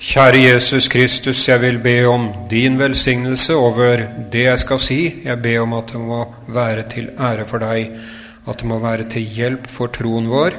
Kjære 0.00 0.38
Jesus 0.40 0.86
Kristus, 0.88 1.42
jeg 1.44 1.60
vil 1.60 1.74
be 1.78 2.06
om 2.08 2.22
din 2.48 2.78
velsignelse 2.80 3.52
over 3.52 4.00
det 4.32 4.46
jeg 4.46 4.60
skal 4.62 4.78
si. 4.80 5.00
Jeg 5.26 5.42
ber 5.42 5.58
om 5.60 5.74
at 5.76 5.92
det 5.92 6.00
må 6.00 6.20
være 6.48 6.86
til 6.88 7.10
ære 7.20 7.44
for 7.44 7.60
deg, 7.60 7.90
at 8.48 8.62
det 8.62 8.68
må 8.70 8.78
være 8.80 9.10
til 9.12 9.28
hjelp 9.28 9.68
for 9.68 9.92
troen 9.92 10.30
vår, 10.32 10.56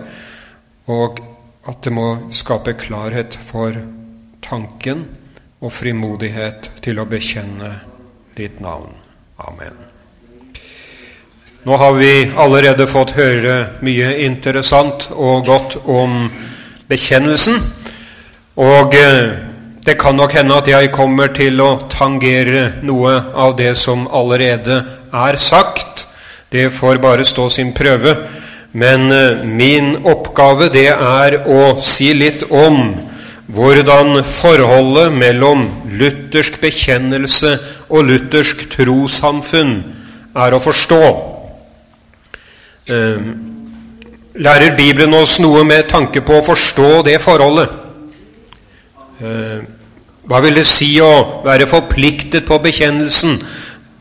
og 0.93 1.23
at 1.65 1.81
det 1.81 1.93
må 1.97 2.05
skape 2.29 2.75
klarhet 2.77 3.39
for 3.47 3.81
tanken 4.45 5.07
og 5.57 5.73
frimodighet 5.73 6.69
til 6.85 7.01
å 7.01 7.09
bekjenne 7.09 7.73
ditt 8.37 8.61
navn. 8.61 8.93
Amen. 9.41 9.73
Nå 11.65 11.81
har 11.81 11.97
vi 11.97 12.13
allerede 12.37 12.85
fått 12.85 13.17
høre 13.17 13.59
mye 13.81 14.19
interessant 14.21 15.09
og 15.17 15.47
godt 15.49 15.81
om 15.89 16.27
bekjennelsen. 16.85 17.80
Og 18.59 18.95
eh, 18.95 19.31
det 19.85 19.95
kan 19.99 20.15
nok 20.15 20.33
hende 20.35 20.57
at 20.59 20.67
jeg 20.67 20.91
kommer 20.91 21.31
til 21.31 21.61
å 21.63 21.87
tangere 21.89 22.81
noe 22.83 23.13
av 23.33 23.55
det 23.57 23.71
som 23.79 24.03
allerede 24.11 24.83
er 25.13 25.37
sagt. 25.39 26.05
Det 26.51 26.67
får 26.75 26.99
bare 26.99 27.25
stå 27.25 27.47
sin 27.49 27.71
prøve. 27.73 28.15
Men 28.73 29.11
eh, 29.11 29.45
min 29.47 29.95
oppgave 30.03 30.67
det 30.73 30.89
er 30.91 31.39
å 31.47 31.79
si 31.83 32.11
litt 32.13 32.43
om 32.51 32.91
hvordan 33.51 34.21
forholdet 34.23 35.15
mellom 35.15 35.65
luthersk 35.91 36.59
bekjennelse 36.61 37.57
og 37.89 38.07
luthersk 38.07 38.67
trossamfunn 38.75 39.77
er 40.35 40.55
å 40.55 40.63
forstå. 40.63 41.03
Eh, 42.91 43.29
lærer 44.35 44.75
Bibelen 44.75 45.15
oss 45.15 45.39
noe 45.39 45.63
med 45.63 45.87
tanke 45.87 46.19
på 46.19 46.39
å 46.39 46.49
forstå 46.51 46.99
det 47.07 47.21
forholdet? 47.23 47.80
Eh, 49.21 49.61
hva 50.25 50.39
vil 50.41 50.55
det 50.57 50.65
si 50.65 50.95
å 51.01 51.43
være 51.45 51.67
forpliktet 51.69 52.47
på 52.47 52.57
bekjennelsen? 52.63 53.35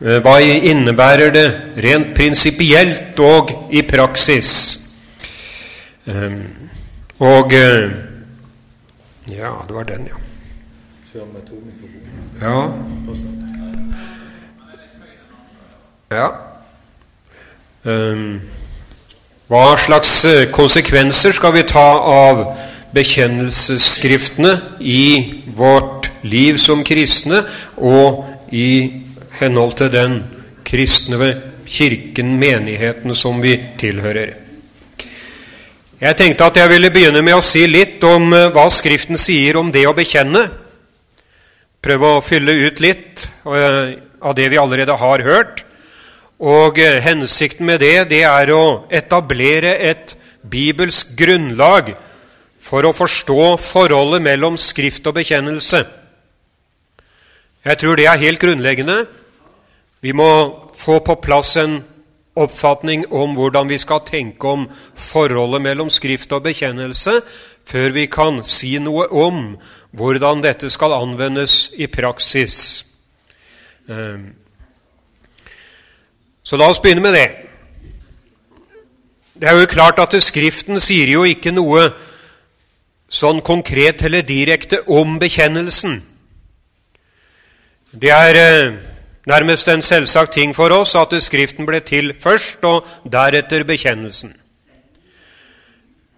Eh, 0.01 0.17
hva 0.25 0.39
innebærer 0.41 1.33
det 1.35 1.45
rent 1.85 2.15
prinsipielt 2.17 3.19
og 3.21 3.51
i 3.69 3.83
praksis? 3.85 4.53
Eh, 6.09 6.39
og 7.21 7.53
Ja, 9.31 9.51
det 9.67 9.75
var 9.75 9.83
den, 9.83 10.07
ja. 10.09 10.17
Ja. 12.41 12.71
ja. 16.11 16.27
Hva 19.47 19.77
slags 19.77 20.25
konsekvenser 20.51 21.31
skal 21.31 21.53
vi 21.53 21.63
ta 21.69 21.87
av 22.01 22.43
bekjennelsesskriftene 22.95 24.55
i 24.79 25.43
vårt 25.55 26.09
liv 26.27 26.57
som 26.61 26.83
kristne 26.83 27.43
og 27.77 28.25
i 28.51 28.91
henhold 29.39 29.77
til 29.79 29.91
den 29.93 30.19
kristne 30.67 31.31
kirken, 31.71 32.35
menigheten, 32.39 33.15
som 33.15 33.41
vi 33.41 33.55
tilhører. 33.79 34.33
Jeg 36.01 36.17
tenkte 36.17 36.47
at 36.49 36.57
jeg 36.57 36.69
ville 36.71 36.89
begynne 36.91 37.21
med 37.21 37.37
å 37.37 37.45
si 37.45 37.61
litt 37.69 38.01
om 38.03 38.31
eh, 38.33 38.49
hva 38.53 38.65
Skriften 38.73 39.19
sier 39.21 39.59
om 39.59 39.69
det 39.71 39.85
å 39.85 39.93
bekjenne. 39.93 40.47
Prøve 41.81 42.15
å 42.15 42.23
fylle 42.25 42.55
ut 42.65 42.81
litt 42.81 43.27
eh, 43.45 43.93
av 44.21 44.33
det 44.37 44.47
vi 44.49 44.57
allerede 44.57 44.97
har 44.97 45.23
hørt. 45.25 45.61
Og 46.41 46.79
eh, 46.81 46.97
hensikten 47.05 47.69
med 47.69 47.83
det, 47.85 48.09
det 48.09 48.23
er 48.25 48.51
å 48.55 48.63
etablere 48.89 49.75
et 49.91 50.15
bibelsk 50.41 51.13
grunnlag 51.19 51.93
for 52.61 52.85
å 52.85 52.93
forstå 52.93 53.57
forholdet 53.61 54.21
mellom 54.21 54.57
Skrift 54.61 55.07
og 55.09 55.17
bekjennelse. 55.17 55.81
Jeg 57.65 57.77
tror 57.77 57.97
det 57.97 58.05
er 58.09 58.21
helt 58.21 58.41
grunnleggende. 58.41 59.05
Vi 60.01 60.13
må 60.17 60.29
få 60.77 60.99
på 61.05 61.15
plass 61.21 61.55
en 61.61 61.81
oppfatning 62.35 63.05
om 63.11 63.35
hvordan 63.35 63.69
vi 63.69 63.77
skal 63.81 64.05
tenke 64.07 64.47
om 64.47 64.67
forholdet 64.95 65.61
mellom 65.61 65.89
Skrift 65.93 66.31
og 66.33 66.45
bekjennelse, 66.45 67.19
før 67.65 67.89
vi 67.93 68.05
kan 68.09 68.41
si 68.47 68.77
noe 68.81 69.07
om 69.09 69.57
hvordan 69.91 70.41
dette 70.43 70.69
skal 70.69 70.95
anvendes 70.95 71.71
i 71.77 71.87
praksis. 71.91 72.85
Ehm. 73.89 74.31
Så 76.43 76.57
la 76.57 76.69
oss 76.69 76.79
begynne 76.81 77.01
med 77.01 77.13
det. 77.13 77.27
Det 79.41 79.49
er 79.49 79.59
jo 79.59 79.65
klart 79.69 79.99
at 79.99 80.15
Skriften 80.23 80.79
sier 80.79 81.09
jo 81.09 81.23
ikke 81.23 81.53
noe 81.53 81.91
sånn 83.11 83.41
konkret 83.43 84.01
eller 84.07 84.23
direkte 84.23 84.81
om 84.87 85.17
bekjennelsen. 85.19 85.99
Det 87.91 88.11
er 88.11 88.37
eh, 88.39 88.73
nærmest 89.27 89.67
en 89.67 89.83
selvsagt 89.83 90.33
ting 90.33 90.55
for 90.55 90.71
oss 90.71 90.95
at 90.95 91.13
Skriften 91.23 91.67
ble 91.67 91.81
til 91.83 92.13
først, 92.19 92.63
og 92.63 92.87
deretter 93.11 93.67
bekjennelsen. 93.67 94.31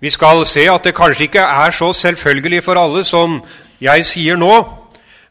Vi 0.03 0.09
skal 0.09 0.45
se 0.45 0.67
at 0.69 0.83
det 0.83 0.95
kanskje 0.95 1.23
ikke 1.23 1.41
er 1.41 1.71
så 1.71 1.93
selvfølgelig 1.93 2.63
for 2.63 2.77
alle 2.77 3.05
som 3.07 3.39
jeg 3.81 4.05
sier 4.05 4.37
nå, 4.37 4.53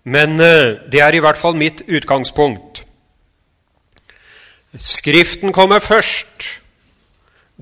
men 0.05 0.41
eh, 0.41 0.81
det 0.93 1.01
er 1.01 1.15
i 1.15 1.23
hvert 1.23 1.39
fall 1.39 1.55
mitt 1.55 1.85
utgangspunkt. 1.87 2.83
Skriften 4.79 5.53
kommer 5.53 5.79
først, 5.79 6.59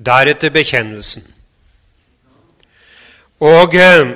deretter 0.05 0.49
bekjennelsen. 0.49 1.27
Og 3.41 3.75
eh, 3.75 4.11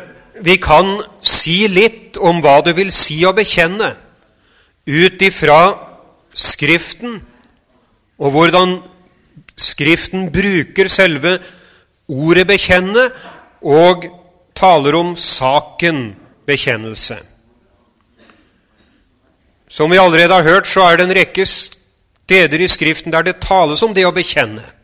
vi 0.45 0.57
kan 0.61 0.99
si 1.25 1.65
litt 1.71 2.19
om 2.21 2.41
hva 2.43 2.59
det 2.65 2.75
vil 2.77 2.91
si 2.93 3.23
å 3.25 3.33
bekjenne, 3.35 3.95
ut 4.85 5.21
ifra 5.25 5.59
Skriften, 6.35 7.21
og 8.21 8.33
hvordan 8.35 8.75
Skriften 9.55 10.27
bruker 10.35 10.89
selve 10.91 11.37
ordet 12.11 12.45
'bekjenne' 12.47 13.07
og 13.63 14.05
taler 14.55 14.95
om 14.95 15.15
saken 15.15 16.15
bekjennelse. 16.45 17.17
Som 19.67 19.91
vi 19.91 19.97
allerede 19.97 20.33
har 20.33 20.43
hørt, 20.43 20.67
så 20.67 20.81
er 20.81 20.97
det 20.97 21.07
en 21.07 21.17
rekke 21.17 21.45
steder 21.45 22.59
i 22.61 22.67
Skriften 22.67 23.11
der 23.11 23.23
det 23.23 23.41
tales 23.41 23.81
om 23.83 23.95
det 23.95 24.05
å 24.05 24.13
bekjenne. 24.15 24.74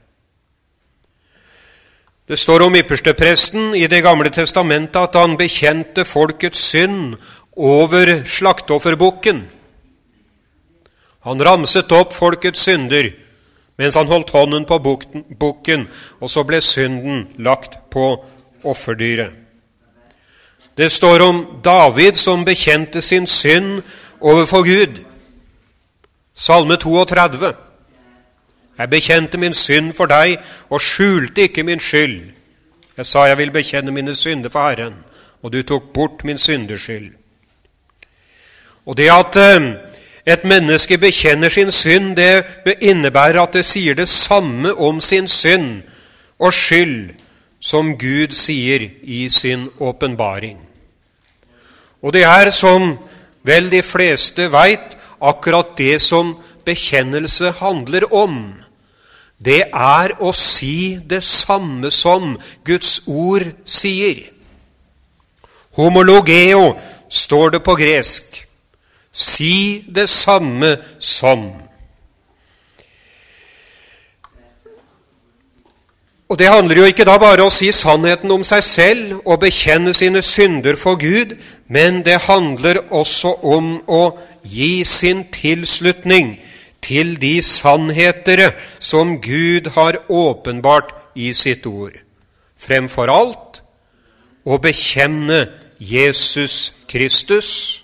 Det 2.27 2.37
står 2.37 2.61
om 2.61 2.75
ypperstepresten 2.75 3.75
i 3.75 3.87
Det 3.87 4.01
gamle 4.03 4.29
testamentet 4.29 5.01
at 5.01 5.15
han 5.15 5.37
bekjente 5.37 6.05
folkets 6.05 6.59
synd 6.71 7.15
over 7.57 8.23
slakteofferbukken. 8.25 9.41
Han 11.25 11.43
ramset 11.43 11.91
opp 11.91 12.13
folkets 12.13 12.63
synder 12.65 13.11
mens 13.81 13.95
han 13.97 14.07
holdt 14.07 14.29
hånden 14.29 14.65
på 14.69 14.77
bukken, 15.39 15.87
og 16.21 16.29
så 16.29 16.43
ble 16.45 16.59
synden 16.61 17.23
lagt 17.41 17.79
på 17.89 18.11
offerdyret. 18.63 19.31
Det 20.77 20.91
står 20.91 21.23
om 21.25 21.39
David 21.65 22.19
som 22.19 22.45
bekjente 22.45 23.01
sin 23.01 23.25
synd 23.27 23.81
overfor 24.21 24.63
Gud. 24.63 25.01
Salme 26.33 26.77
32. 26.77 27.55
Jeg 28.77 28.89
bekjente 28.89 29.37
min 29.37 29.53
synd 29.53 29.93
for 29.93 30.05
deg 30.05 30.37
og 30.69 30.81
skjulte 30.81 31.47
ikke 31.47 31.63
min 31.63 31.79
skyld. 31.79 32.21
Jeg 32.97 33.05
sa 33.05 33.25
jeg 33.27 33.37
vil 33.37 33.51
bekjenne 33.51 33.91
mine 33.91 34.15
synder 34.15 34.49
for 34.49 34.69
Herren, 34.69 34.95
og 35.41 35.53
du 35.53 35.63
tok 35.63 35.93
bort 35.93 36.23
min 36.23 36.37
syndeskyld. 36.37 37.11
Og 38.85 38.97
det 38.97 39.09
at 39.11 39.37
eh, 39.37 39.71
et 40.25 40.43
menneske 40.43 40.97
bekjenner 40.97 41.49
sin 41.49 41.71
synd, 41.71 42.15
det 42.15 42.45
innebærer 42.81 43.41
at 43.41 43.53
det 43.53 43.65
sier 43.65 43.95
det 43.97 44.07
samme 44.09 44.73
om 44.73 45.01
sin 45.01 45.27
synd 45.27 45.81
og 46.39 46.53
skyld 46.53 47.11
som 47.61 47.93
Gud 47.97 48.33
sier 48.33 48.89
i 49.03 49.29
sin 49.29 49.69
åpenbaring. 49.79 50.57
Og 52.01 52.13
det 52.13 52.23
er, 52.23 52.49
som 52.49 52.97
vel 53.45 53.69
de 53.71 53.83
fleste 53.85 54.49
veit, 54.51 54.97
akkurat 55.21 55.77
det 55.77 56.01
som 56.01 56.33
bekjennelse 56.65 57.51
handler 57.59 58.07
om 58.13 58.53
det 59.41 59.63
er 59.73 60.13
å 60.21 60.29
si 60.37 60.99
det 61.09 61.23
samme 61.25 61.89
som 61.91 62.35
Guds 62.65 62.99
ord 63.09 63.47
sier. 63.65 64.27
Homologeo 65.79 66.75
står 67.09 67.55
det 67.55 67.63
på 67.65 67.75
gresk. 67.79 68.37
Si 69.11 69.81
det 69.87 70.09
samme 70.09 70.75
som. 70.99 71.49
Og 76.29 76.37
Det 76.39 76.47
handler 76.47 76.77
jo 76.77 76.83
ikke 76.87 77.05
da 77.05 77.17
bare 77.19 77.41
om 77.43 77.49
å 77.49 77.51
si 77.51 77.73
sannheten 77.75 78.31
om 78.31 78.43
seg 78.47 78.63
selv 78.63 79.17
og 79.25 79.41
bekjenne 79.41 79.91
sine 79.93 80.21
synder 80.23 80.77
for 80.79 80.95
Gud, 80.95 81.33
men 81.67 82.05
det 82.05 82.21
handler 82.23 82.85
også 82.87 83.33
om 83.43 83.81
å 83.87 84.03
gi 84.43 84.85
sin 84.87 85.25
tilslutning 85.33 86.37
til 86.81 87.15
de 87.21 87.41
sannhetere 87.45 88.51
som 88.79 89.19
Gud 89.21 89.69
har 89.75 89.99
åpenbart 90.09 90.93
i 91.15 91.33
sitt 91.33 91.65
ord. 91.65 91.93
Fremfor 92.57 93.11
alt 93.11 93.61
å 94.45 94.57
bekjenne 94.61 95.45
Jesus 95.79 96.73
Kristus. 96.89 97.83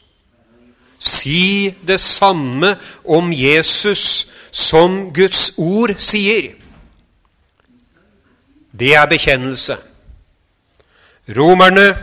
Si 0.98 1.74
det 1.88 2.00
samme 2.02 2.76
om 3.06 3.32
Jesus 3.34 4.28
som 4.52 5.12
Guds 5.14 5.52
ord 5.58 5.94
sier. 6.02 6.56
Det 8.74 8.94
er 8.96 9.10
bekjennelse. 9.10 9.78
Romerne 11.38 11.94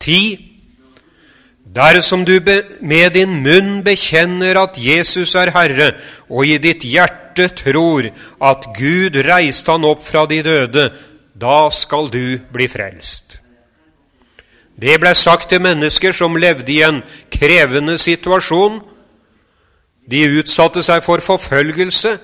10. 0.00 0.49
Dersom 1.70 2.24
du 2.26 2.40
med 2.80 3.12
din 3.14 3.36
munn 3.44 3.84
bekjenner 3.86 4.58
at 4.58 4.78
Jesus 4.78 5.36
er 5.38 5.52
Herre, 5.54 5.92
og 6.26 6.46
i 6.46 6.58
ditt 6.58 6.82
hjerte 6.82 7.46
tror 7.54 8.08
at 8.42 8.66
Gud 8.74 9.14
reiste 9.22 9.70
han 9.70 9.86
opp 9.86 10.02
fra 10.02 10.24
de 10.26 10.40
døde, 10.42 10.88
da 11.40 11.70
skal 11.70 12.10
du 12.10 12.40
bli 12.50 12.66
frelst. 12.68 13.38
Det 14.80 14.98
ble 14.98 15.14
sagt 15.14 15.52
til 15.52 15.62
mennesker 15.62 16.16
som 16.16 16.38
levde 16.40 16.72
i 16.72 16.82
en 16.82 17.02
krevende 17.30 17.98
situasjon. 18.00 18.80
De 20.10 20.26
utsatte 20.40 20.82
seg 20.82 21.04
for 21.06 21.22
forfølgelse, 21.22 22.16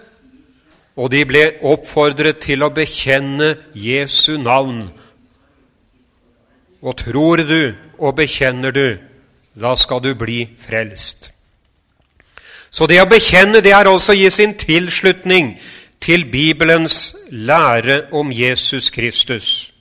og 0.97 1.11
de 1.13 1.23
ble 1.29 1.45
oppfordret 1.63 2.41
til 2.43 2.65
å 2.65 2.73
bekjenne 2.75 3.55
Jesu 3.79 4.41
navn. 4.43 4.89
Og 6.83 6.97
tror 6.99 7.45
du 7.47 7.77
og 7.99 8.17
bekjenner 8.17 8.75
du, 8.75 8.97
da 9.57 9.75
skal 9.77 10.03
du 10.05 10.15
bli 10.15 10.45
frelst. 10.61 11.31
Så 12.71 12.87
det 12.87 13.01
å 13.01 13.09
bekjenne, 13.09 13.63
det 13.65 13.73
er 13.73 13.89
altså 13.89 14.13
å 14.13 14.19
gi 14.19 14.29
sin 14.31 14.53
tilslutning 14.59 15.55
til 16.03 16.27
Bibelens 16.31 17.17
lære 17.31 18.07
om 18.13 18.33
Jesus 18.33 18.91
Kristus. 18.93 19.73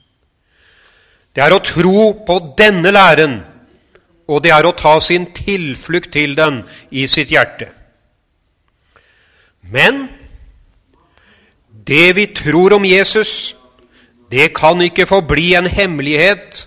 Det 1.36 1.44
er 1.44 1.52
å 1.52 1.60
tro 1.60 2.12
på 2.26 2.38
denne 2.56 2.90
læren, 2.94 3.42
og 4.26 4.40
det 4.42 4.54
er 4.54 4.64
å 4.64 4.74
ta 4.74 4.96
sin 5.04 5.28
tilflukt 5.36 6.14
til 6.16 6.32
den 6.38 6.62
i 6.90 7.04
sitt 7.06 7.30
hjerte. 7.30 7.68
Men 9.68 10.06
det 11.86 12.16
vi 12.16 12.26
tror 12.34 12.78
om 12.78 12.84
Jesus, 12.88 13.54
det 14.32 14.54
kan 14.56 14.80
ikke 14.82 15.06
forbli 15.06 15.52
en 15.54 15.68
hemmelighet 15.68 16.64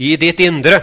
i 0.00 0.16
ditt 0.16 0.40
indre. 0.40 0.80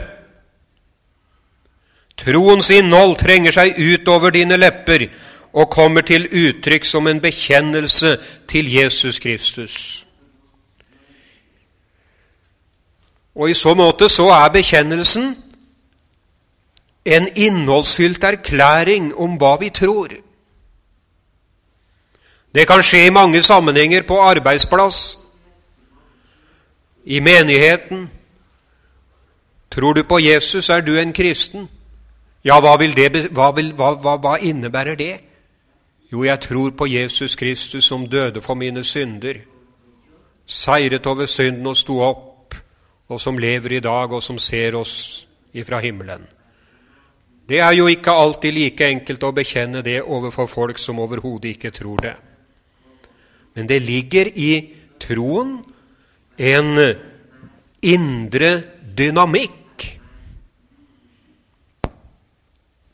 Troens 2.18 2.70
innhold 2.74 3.18
trenger 3.22 3.54
seg 3.54 3.78
utover 3.78 4.34
dine 4.34 4.58
lepper 4.58 5.08
og 5.54 5.70
kommer 5.70 6.02
til 6.02 6.28
uttrykk 6.28 6.86
som 6.86 7.08
en 7.08 7.22
bekjennelse 7.22 8.18
til 8.50 8.72
Jesus 8.74 9.20
Kristus. 9.20 9.76
Og 13.38 13.50
I 13.50 13.54
så 13.54 13.74
måte 13.78 14.10
så 14.10 14.32
er 14.34 14.50
bekjennelsen 14.54 15.36
en 17.08 17.28
innholdsfylt 17.36 18.24
erklæring 18.24 19.14
om 19.16 19.38
hva 19.40 19.56
vi 19.62 19.70
tror. 19.70 20.10
Det 22.56 22.66
kan 22.68 22.84
skje 22.84 23.06
i 23.08 23.14
mange 23.14 23.44
sammenhenger 23.44 24.02
på 24.02 24.20
arbeidsplass, 24.22 25.20
i 27.06 27.20
menigheten. 27.20 28.10
Tror 29.72 29.94
du 29.94 30.04
på 30.04 30.20
Jesus, 30.20 30.70
er 30.70 30.82
du 30.82 30.98
en 30.98 31.14
kristen. 31.14 31.70
Ja, 32.48 32.62
hva, 32.64 32.78
det, 32.80 33.28
hva, 33.36 33.50
vil, 33.52 33.74
hva, 33.76 33.98
hva, 34.00 34.38
innebærer 34.40 34.96
det? 34.96 35.16
Jo, 36.08 36.22
jeg 36.24 36.40
tror 36.46 36.72
på 36.80 36.86
Jesus 36.88 37.36
Kristus 37.36 37.90
som 37.90 38.06
døde 38.08 38.40
for 38.42 38.56
mine 38.56 38.86
synder, 38.88 39.42
seiret 40.48 41.10
over 41.12 41.28
synden 41.28 41.68
og 41.68 41.76
sto 41.76 42.00
opp, 42.00 42.56
og 43.12 43.20
som 43.20 43.40
lever 43.40 43.78
i 43.78 43.84
dag, 43.84 44.12
og 44.16 44.24
som 44.24 44.40
ser 44.40 44.78
oss 44.80 45.28
ifra 45.52 45.82
himmelen. 45.84 46.24
Det 47.50 47.60
er 47.60 47.76
jo 47.76 47.88
ikke 47.92 48.16
alltid 48.16 48.56
like 48.56 48.90
enkelt 48.96 49.28
å 49.28 49.36
bekjenne 49.36 49.84
det 49.84 50.00
overfor 50.04 50.48
folk 50.48 50.80
som 50.80 51.04
overhodet 51.04 51.56
ikke 51.56 51.76
tror 51.76 52.00
det. 52.04 52.16
Men 53.56 53.68
det 53.68 53.82
ligger 53.84 54.32
i 54.36 54.52
troen 55.04 55.58
en 56.38 56.74
indre 57.84 58.52
dynamikk 58.98 59.67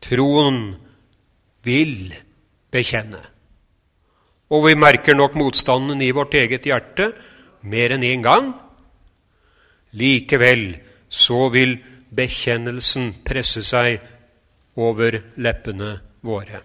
troen 0.04 0.76
vil 1.64 2.14
bekjenne. 2.74 3.22
Og 4.54 4.68
vi 4.68 4.76
merker 4.78 5.16
nok 5.18 5.38
motstanden 5.40 6.02
i 6.04 6.12
vårt 6.14 6.36
eget 6.38 6.68
hjerte 6.68 7.12
mer 7.64 7.96
enn 7.96 8.04
én 8.04 8.20
en 8.20 8.26
gang. 8.28 8.50
Likevel 9.98 10.74
så 11.10 11.48
vil 11.54 11.78
bekjennelsen 12.14 13.14
presse 13.26 13.64
seg 13.66 14.02
over 14.78 15.20
leppene 15.38 15.96
våre. 16.26 16.62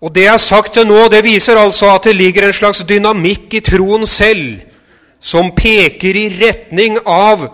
Og 0.00 0.12
Det 0.14 0.22
jeg 0.22 0.30
har 0.30 0.42
sagt 0.42 0.74
til 0.74 0.86
nå, 0.86 1.08
det 1.08 1.24
viser 1.24 1.56
altså 1.56 1.88
at 1.94 2.04
det 2.04 2.16
ligger 2.16 2.46
en 2.46 2.52
slags 2.52 2.84
dynamikk 2.84 3.54
i 3.54 3.62
troen 3.64 4.06
selv, 4.06 4.60
som 5.20 5.54
peker 5.56 6.14
i 6.14 6.28
retning 6.36 6.98
av 7.06 7.48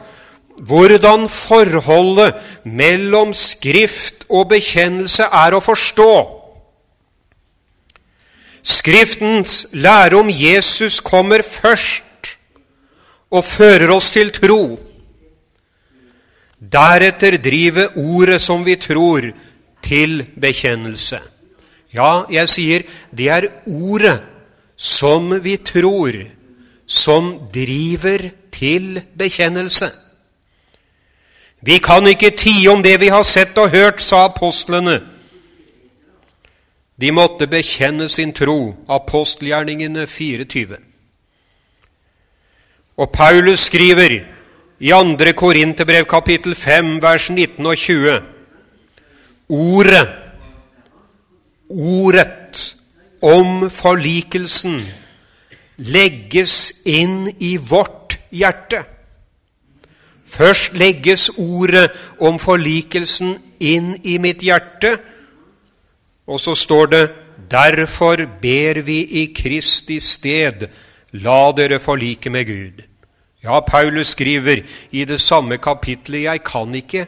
hvordan 0.62 1.26
forholdet 1.28 2.38
mellom 2.64 3.32
Skrift 3.34 4.26
og 4.30 4.52
bekjennelse 4.52 5.26
er 5.26 5.56
å 5.56 5.62
forstå. 5.62 6.14
Skriftens 8.62 9.66
lære 9.74 10.20
om 10.20 10.30
Jesus 10.30 11.00
kommer 11.02 11.42
først 11.42 12.36
og 13.32 13.44
fører 13.44 13.90
oss 13.90 14.12
til 14.14 14.30
tro. 14.34 14.78
Deretter 16.62 17.40
driver 17.42 17.96
ordet 17.98 18.38
som 18.42 18.62
vi 18.64 18.76
tror, 18.78 19.32
til 19.82 20.20
bekjennelse. 20.38 21.18
Ja, 21.90 22.22
jeg 22.30 22.48
sier 22.48 22.84
det 23.10 23.26
er 23.34 23.48
ordet 23.66 24.20
som 24.78 25.26
vi 25.42 25.56
tror, 25.58 26.14
som 26.86 27.34
driver 27.50 28.28
til 28.54 29.02
bekjennelse. 29.18 29.90
Vi 31.62 31.78
kan 31.78 32.06
ikke 32.06 32.30
tie 32.36 32.70
om 32.70 32.82
det 32.82 33.00
vi 33.00 33.08
har 33.08 33.22
sett 33.22 33.58
og 33.58 33.70
hørt, 33.70 34.02
sa 34.02 34.24
apostlene. 34.24 35.00
De 37.00 37.10
måtte 37.10 37.46
bekjenne 37.46 38.08
sin 38.08 38.32
tro. 38.34 38.74
Apostelgjerningene 38.88 40.06
24. 40.06 40.76
Og 42.96 43.10
Paulus 43.10 43.60
skriver 43.60 44.18
i 44.82 44.90
2. 44.90 45.32
Korinterbrev 45.32 46.04
kapittel 46.04 46.54
5, 46.54 47.02
vers 47.02 47.30
19 47.30 47.66
og 47.66 47.76
20 47.76 48.20
Ordet, 49.52 50.08
ordet 51.68 52.76
om 53.22 53.70
forlikelsen 53.70 54.80
legges 55.76 56.72
inn 56.88 57.28
i 57.38 57.56
vårt 57.56 58.16
hjerte. 58.30 58.84
Først 60.32 60.72
legges 60.78 61.28
ordet 61.36 61.90
om 62.20 62.38
forlikelsen 62.40 63.34
inn 63.60 63.92
i 64.04 64.16
mitt 64.22 64.40
hjerte, 64.44 64.94
og 66.26 66.40
så 66.40 66.54
står 66.56 66.86
det 66.92 67.02
Derfor 67.52 68.16
ber 68.40 68.80
vi 68.86 69.02
i 69.20 69.26
Kristi 69.36 69.98
sted, 70.00 70.68
la 71.12 71.52
dere 71.52 71.76
forlike 71.82 72.30
med 72.30 72.46
Gud. 72.48 72.78
Ja, 73.44 73.60
Paulus 73.60 74.14
skriver 74.14 74.62
i 74.90 75.04
det 75.04 75.20
samme 75.20 75.58
kapitlet 75.58 76.22
jeg 76.22 76.42
kan 76.46 76.74
ikke 76.74 77.06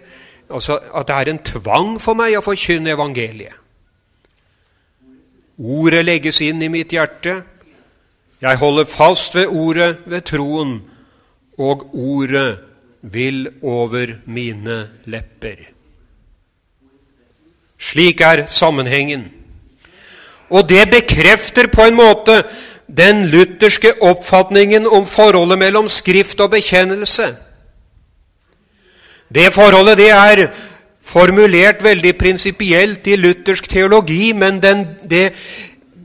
altså 0.51 0.79
at 0.95 1.09
det 1.09 1.15
er 1.15 1.31
en 1.31 1.39
tvang 1.39 1.95
for 2.03 2.19
meg 2.19 2.37
å 2.37 2.45
forkynne 2.45 2.93
evangeliet. 2.93 3.55
Ordet 5.59 6.05
legges 6.05 6.41
inn 6.43 6.63
i 6.67 6.69
mitt 6.69 6.93
hjerte. 6.93 7.39
Jeg 8.43 8.59
holder 8.61 8.91
fast 8.91 9.37
ved 9.39 9.47
ordet, 9.47 10.03
ved 10.07 10.27
troen, 10.27 10.81
og 11.59 11.87
ordet 11.95 12.74
vil 13.05 13.49
over 13.63 14.17
mine 14.25 14.79
lepper. 15.05 15.59
Slik 17.79 18.21
er 18.25 18.47
sammenhengen. 18.49 19.27
Og 20.49 20.69
det 20.69 20.87
bekrefter 20.91 21.69
på 21.73 21.85
en 21.85 21.99
måte 21.99 22.43
den 22.89 23.27
lutherske 23.29 23.95
oppfatningen 24.01 24.87
om 24.87 25.07
forholdet 25.09 25.59
mellom 25.59 25.89
Skrift 25.89 26.41
og 26.41 26.51
bekjennelse. 26.57 27.35
Det 29.35 29.53
forholdet 29.53 29.99
det 29.99 30.11
er 30.11 30.47
formulert 31.05 31.83
veldig 31.85 32.15
prinsipielt 32.17 33.07
i 33.07 33.17
luthersk 33.17 33.69
teologi, 33.69 34.33
men 34.33 34.63
den, 34.63 34.87
det, 35.11 35.33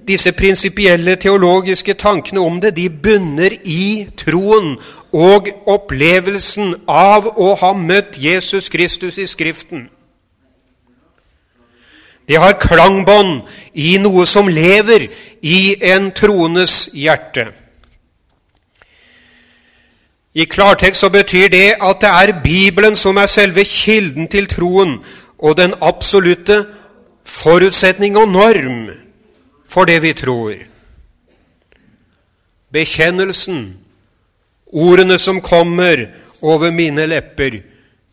disse 0.09 0.31
prinsipielle 0.33 1.15
teologiske 1.21 1.93
tankene 1.93 2.41
om 2.41 2.57
det 2.61 2.73
de 2.77 2.87
bunner 2.89 3.53
i 3.63 4.07
troen 4.17 4.73
og 5.13 5.49
opplevelsen 5.69 6.73
av 6.89 7.29
å 7.37 7.53
ha 7.61 7.71
møtt 7.77 8.17
Jesus 8.17 8.69
Kristus 8.73 9.19
i 9.21 9.27
Skriften. 9.29 9.87
Det 12.29 12.37
har 12.37 12.59
klangbånd 12.61 13.41
i 13.73 13.97
noe 14.01 14.25
som 14.29 14.49
lever 14.49 15.07
i 15.41 15.77
en 15.93 16.11
troendes 16.13 16.87
hjerte. 16.93 17.47
I 20.33 20.45
klartekst 20.45 21.01
så 21.01 21.09
betyr 21.09 21.49
det 21.49 21.67
at 21.81 22.01
det 22.01 22.09
er 22.09 22.41
Bibelen 22.43 22.95
som 22.95 23.17
er 23.17 23.29
selve 23.29 23.65
kilden 23.65 24.29
til 24.29 24.45
troen 24.49 24.99
og 25.39 25.57
den 25.57 25.73
absolutte 25.81 26.63
forutsetning 27.25 28.17
og 28.17 28.29
norm 28.29 28.89
for 29.69 29.85
det 29.85 29.99
vi 30.01 30.13
tror. 30.17 30.55
Bekjennelsen, 32.73 33.77
ordene 34.65 35.17
som 35.21 35.41
kommer 35.41 36.07
over 36.41 36.73
mine 36.73 37.05
lepper, 37.09 37.61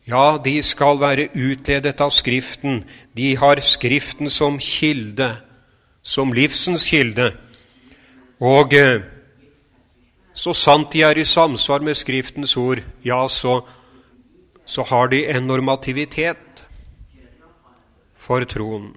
ja, 0.07 0.39
de 0.39 0.61
skal 0.63 1.01
være 1.01 1.31
utledet 1.35 2.01
av 2.01 2.13
Skriften. 2.15 2.85
De 3.17 3.35
har 3.37 3.61
Skriften 3.61 4.31
som 4.31 4.61
kilde, 4.63 5.33
som 6.03 6.33
livsens 6.33 6.87
kilde. 6.87 7.33
Og 8.41 8.75
eh, 8.77 9.01
så 10.37 10.53
sant 10.55 10.93
de 10.93 11.03
er 11.03 11.19
i 11.19 11.25
samsvar 11.25 11.81
med 11.83 11.97
Skriftens 11.97 12.57
ord, 12.61 12.85
ja, 13.05 13.25
så, 13.29 13.63
så 14.65 14.85
har 14.85 15.09
de 15.09 15.25
en 15.33 15.49
normativitet 15.49 16.63
for 18.17 18.45
troen. 18.45 18.93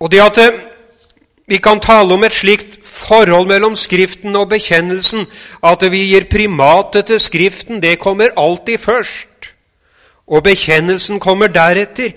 Og 0.00 0.10
det 0.10 0.20
at 0.24 0.38
eh, 0.38 0.58
vi 1.50 1.58
kan 1.58 1.80
tale 1.80 2.14
om 2.14 2.24
et 2.24 2.32
slikt 2.32 2.78
forhold 2.86 3.48
mellom 3.50 3.76
Skriften 3.76 4.36
og 4.36 4.48
bekjennelsen, 4.52 5.26
at 5.62 5.82
vi 5.92 6.04
gir 6.12 6.28
primatet 6.30 7.10
til 7.10 7.20
Skriften, 7.20 7.82
det 7.82 7.98
kommer 7.98 8.32
alltid 8.36 8.78
først. 8.78 9.50
Og 10.26 10.44
bekjennelsen 10.44 11.20
kommer 11.20 11.46
deretter. 11.46 12.12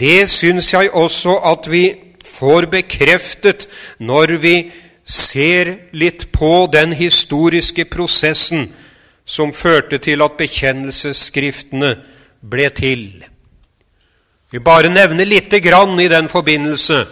Det 0.00 0.30
syns 0.30 0.72
jeg 0.72 0.90
også 0.90 1.38
at 1.38 1.70
vi 1.70 1.94
får 2.24 2.66
bekreftet 2.66 3.68
når 3.98 4.36
vi 4.42 4.56
ser 5.04 5.76
litt 5.92 6.32
på 6.32 6.66
den 6.72 6.92
historiske 6.92 7.84
prosessen 7.84 8.72
som 9.24 9.52
førte 9.52 9.98
til 9.98 10.24
at 10.24 10.36
bekjennelsesskriftene 10.40 11.94
ble 12.50 12.68
til. 12.74 13.06
Vi 14.54 14.60
bare 14.60 14.88
nevner 14.88 15.24
lite 15.24 15.58
grann 15.60 16.00
i 16.00 16.08
den 16.08 16.28
forbindelse. 16.28 17.06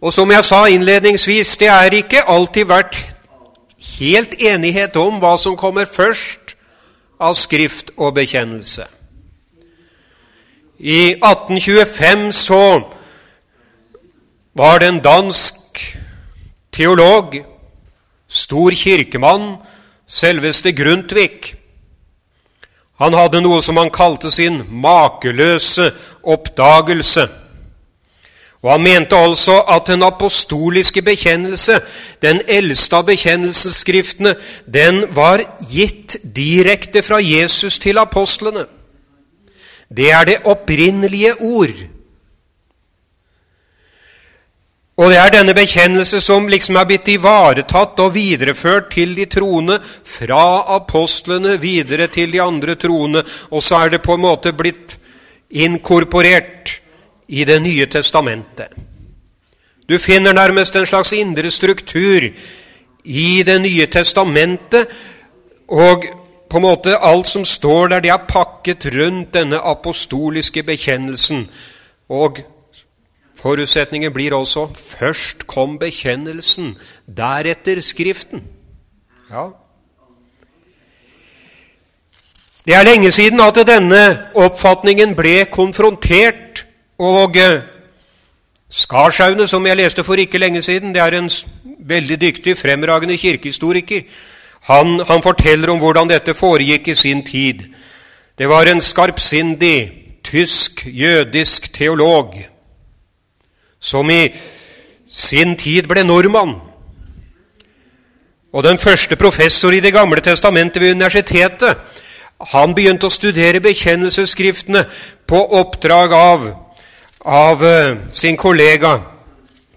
Og 0.00 0.12
som 0.12 0.30
jeg 0.32 0.44
sa 0.44 0.62
innledningsvis, 0.64 1.56
det 1.60 1.68
er 1.68 1.92
ikke 1.92 2.22
alltid 2.24 2.64
vært 2.70 2.96
helt 3.98 4.38
enighet 4.40 4.96
om 4.96 5.18
hva 5.20 5.34
som 5.36 5.58
kommer 5.60 5.84
først 5.84 6.54
av 7.20 7.36
skrift 7.36 7.92
og 7.98 8.14
bekjennelse. 8.16 8.86
I 10.80 11.18
1825 11.20 12.32
så 12.32 12.64
var 14.56 14.80
det 14.80 14.88
en 14.88 15.04
dansk 15.04 15.84
teolog, 16.72 17.36
stor 18.28 18.70
kirkemann, 18.72 19.58
selveste 20.08 20.72
Grundtvig. 20.72 21.52
Han 22.98 23.12
hadde 23.12 23.42
noe 23.44 23.62
som 23.62 23.76
han 23.76 23.90
kalte 23.92 24.30
sin 24.32 24.62
makeløse 24.70 25.90
oppdagelse. 26.22 27.26
Og 28.64 28.72
Han 28.72 28.82
mente 28.82 29.16
altså 29.16 29.60
at 29.68 29.86
den 29.86 30.02
apostoliske 30.02 31.02
bekjennelse, 31.02 31.80
den 32.22 32.40
eldste 32.48 32.96
av 32.96 33.04
bekjennelsesskriftene, 33.06 34.34
den 34.66 35.04
var 35.14 35.44
gitt 35.70 36.16
direkte 36.36 37.02
fra 37.02 37.20
Jesus 37.22 37.78
til 37.78 37.98
apostlene. 37.98 38.64
Det 39.96 40.10
er 40.10 40.24
det 40.24 40.38
opprinnelige 40.44 41.34
ord. 41.40 41.95
Og 44.96 45.10
det 45.12 45.18
er 45.20 45.32
denne 45.34 45.52
bekjennelse 45.52 46.22
som 46.24 46.46
liksom 46.48 46.78
er 46.80 46.86
blitt 46.88 47.08
ivaretatt 47.12 47.98
og 48.00 48.14
videreført 48.14 48.88
til 48.94 49.12
de 49.18 49.26
troende, 49.28 49.76
fra 50.04 50.64
apostlene 50.78 51.58
videre 51.60 52.08
til 52.08 52.32
de 52.32 52.40
andre 52.40 52.78
troende, 52.80 53.24
og 53.50 53.62
så 53.62 53.82
er 53.82 53.92
det 53.92 54.02
på 54.02 54.16
en 54.16 54.24
måte 54.24 54.54
blitt 54.56 54.96
inkorporert 55.50 56.80
i 57.28 57.44
Det 57.44 57.58
nye 57.62 57.86
testamentet. 57.86 58.70
Du 59.88 59.98
finner 59.98 60.32
nærmest 60.32 60.76
en 60.76 60.86
slags 60.86 61.12
indre 61.12 61.50
struktur 61.50 62.30
i 63.04 63.42
Det 63.42 63.60
nye 63.60 63.86
testamentet, 63.86 64.88
og 65.68 66.04
på 66.48 66.56
en 66.56 66.62
måte 66.62 66.96
alt 66.96 67.28
som 67.28 67.44
står 67.44 67.88
der, 67.88 68.00
det 68.00 68.10
er 68.10 68.28
pakket 68.28 68.86
rundt 68.94 69.34
denne 69.34 69.58
apostoliske 69.58 70.62
bekjennelsen. 70.62 71.48
Og 72.08 72.38
forutsetningen 73.46 74.12
blir 74.14 74.34
også 74.34 74.66
først 74.74 75.46
kom 75.46 75.78
bekjennelsen, 75.78 76.74
deretter 77.06 77.80
Skriften. 77.80 78.42
Ja. 79.30 79.46
Det 82.66 82.74
er 82.74 82.82
lenge 82.82 83.12
siden 83.14 83.40
at 83.40 83.60
denne 83.68 84.02
oppfatningen 84.34 85.14
ble 85.14 85.44
konfrontert 85.52 86.64
og 86.98 87.36
Skarshaune, 87.36 87.72
Skarsaune, 88.68 89.46
som 89.46 89.66
jeg 89.66 89.78
leste 89.78 90.02
for 90.04 90.18
ikke 90.18 90.40
lenge 90.42 90.62
siden, 90.62 90.94
det 90.94 91.02
er 91.02 91.14
en 91.14 91.30
veldig 91.86 92.18
dyktig, 92.20 92.56
fremragende 92.58 93.14
kirkehistoriker. 93.16 94.02
Han, 94.66 95.00
han 95.06 95.22
forteller 95.22 95.70
om 95.70 95.78
hvordan 95.78 96.10
dette 96.10 96.34
foregikk 96.34 96.88
i 96.88 96.98
sin 96.98 97.22
tid. 97.22 97.62
Det 98.38 98.48
var 98.48 98.66
en 98.66 98.82
skarpsindig 98.82 99.92
tysk, 100.26 100.82
jødisk 100.86 101.70
teolog 101.74 102.34
som 103.86 104.10
i 104.10 104.34
sin 105.06 105.54
tid 105.56 105.86
ble 105.86 106.02
nordmann. 106.02 106.56
Og 108.52 108.64
den 108.64 108.78
første 108.78 109.16
professor 109.16 109.70
i 109.70 109.80
Det 109.80 109.92
gamle 109.92 110.20
testamentet 110.20 110.82
ved 110.82 110.94
universitetet 110.96 111.76
han 112.52 112.74
begynte 112.74 113.06
å 113.06 113.12
studere 113.12 113.60
bekjennelsesskriftene 113.64 114.84
på 115.26 115.40
oppdrag 115.60 116.12
av 116.12 116.46
av 117.26 117.64
eh, 117.64 117.96
sin 118.12 118.36
kollega 118.36 119.00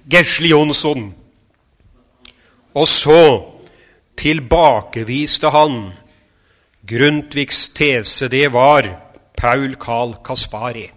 Gesle 0.10 0.52
Jonsson. 0.52 1.08
Og 2.78 2.88
så 2.88 3.24
tilbakeviste 4.18 5.50
han 5.50 5.80
Grundtvigs 6.90 7.70
tese. 7.74 8.30
Det 8.30 8.52
var 8.54 8.86
Paul 9.38 9.76
Carl 9.82 10.14
Kaspari. 10.26 10.90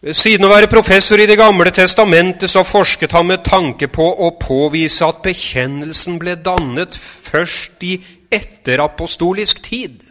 Ved 0.00 0.14
siden 0.14 0.46
av 0.46 0.52
å 0.52 0.54
være 0.54 0.70
professor 0.70 1.18
i 1.18 1.26
Det 1.26 1.38
gamle 1.38 1.72
testamentet 1.74 2.50
så 2.50 2.62
forsket 2.62 3.12
han 3.16 3.26
med 3.26 3.42
tanke 3.46 3.88
på 3.90 4.04
å 4.06 4.30
påvise 4.38 5.02
at 5.06 5.24
bekjennelsen 5.24 6.20
ble 6.22 6.36
dannet 6.38 6.94
først 6.94 7.82
i 7.82 7.96
etterapostolisk 8.30 9.62
tid. 9.64 10.04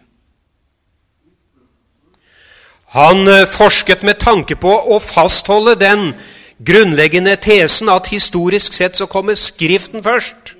Han 2.97 3.27
eh, 3.27 3.45
forsket 3.47 4.03
med 4.03 4.19
tanke 4.19 4.57
på 4.59 4.71
å 4.71 4.99
fastholde 4.99 5.75
den 5.79 6.09
grunnleggende 6.57 7.35
tesen 7.39 7.87
at 7.93 8.09
historisk 8.11 8.73
sett 8.73 8.99
så 8.99 9.07
kommer 9.07 9.35
Skriften 9.39 10.03
først. 10.03 10.55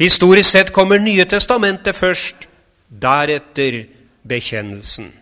Historisk 0.00 0.50
sett 0.50 0.72
kommer 0.72 0.98
Nye 0.98 1.24
testamentet 1.28 1.96
først, 1.96 2.48
deretter 2.88 3.84
bekjennelsen. 4.24 5.12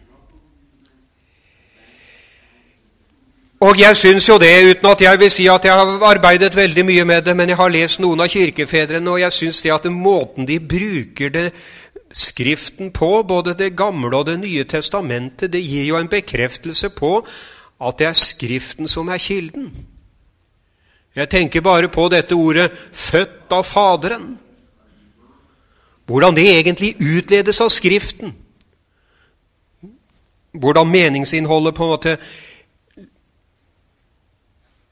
Og 3.62 3.78
jeg 3.78 3.96
syns 3.96 4.26
jo 4.26 4.40
det, 4.42 4.50
uten 4.70 4.88
at 4.90 5.02
jeg 5.04 5.18
vil 5.20 5.30
si 5.30 5.44
at 5.46 5.64
jeg 5.64 5.76
har 5.78 6.04
arbeidet 6.08 6.56
veldig 6.56 6.82
mye 6.84 7.04
med 7.06 7.22
det, 7.22 7.36
men 7.36 7.48
jeg 7.52 7.56
har 7.60 7.70
lest 7.70 8.00
noen 8.02 8.24
av 8.24 8.30
kirkefedrene, 8.32 9.10
og 9.10 9.20
jeg 9.20 9.36
syns 9.36 9.62
det 9.62 9.70
at 9.70 9.86
måten 9.86 10.48
de 10.48 10.58
bruker 10.58 11.30
det 11.30 11.52
Skriften 12.12 12.90
på, 12.92 13.22
både 13.22 13.54
Det 13.54 13.70
gamle 13.76 14.16
og 14.16 14.26
Det 14.26 14.38
nye 14.40 14.64
testamentet, 14.64 15.52
det 15.52 15.62
gir 15.62 15.84
jo 15.84 15.96
en 15.96 16.08
bekreftelse 16.08 16.90
på 16.90 17.22
at 17.80 17.98
det 17.98 18.06
er 18.06 18.18
Skriften 18.18 18.88
som 18.88 19.08
er 19.08 19.18
kilden. 19.18 19.70
Jeg 21.16 21.28
tenker 21.28 21.60
bare 21.60 21.88
på 21.88 22.08
dette 22.08 22.34
ordet 22.34 22.70
'født 22.92 23.50
av 23.50 23.64
Faderen'. 23.64 24.36
Hvordan 26.06 26.36
det 26.36 26.58
egentlig 26.58 26.96
utledes 27.00 27.60
av 27.60 27.68
Skriften. 27.68 28.34
Hvordan 30.52 30.90
meningsinnholdet 30.90 31.74
på 31.74 31.84
en 31.84 31.90
måte 31.90 32.18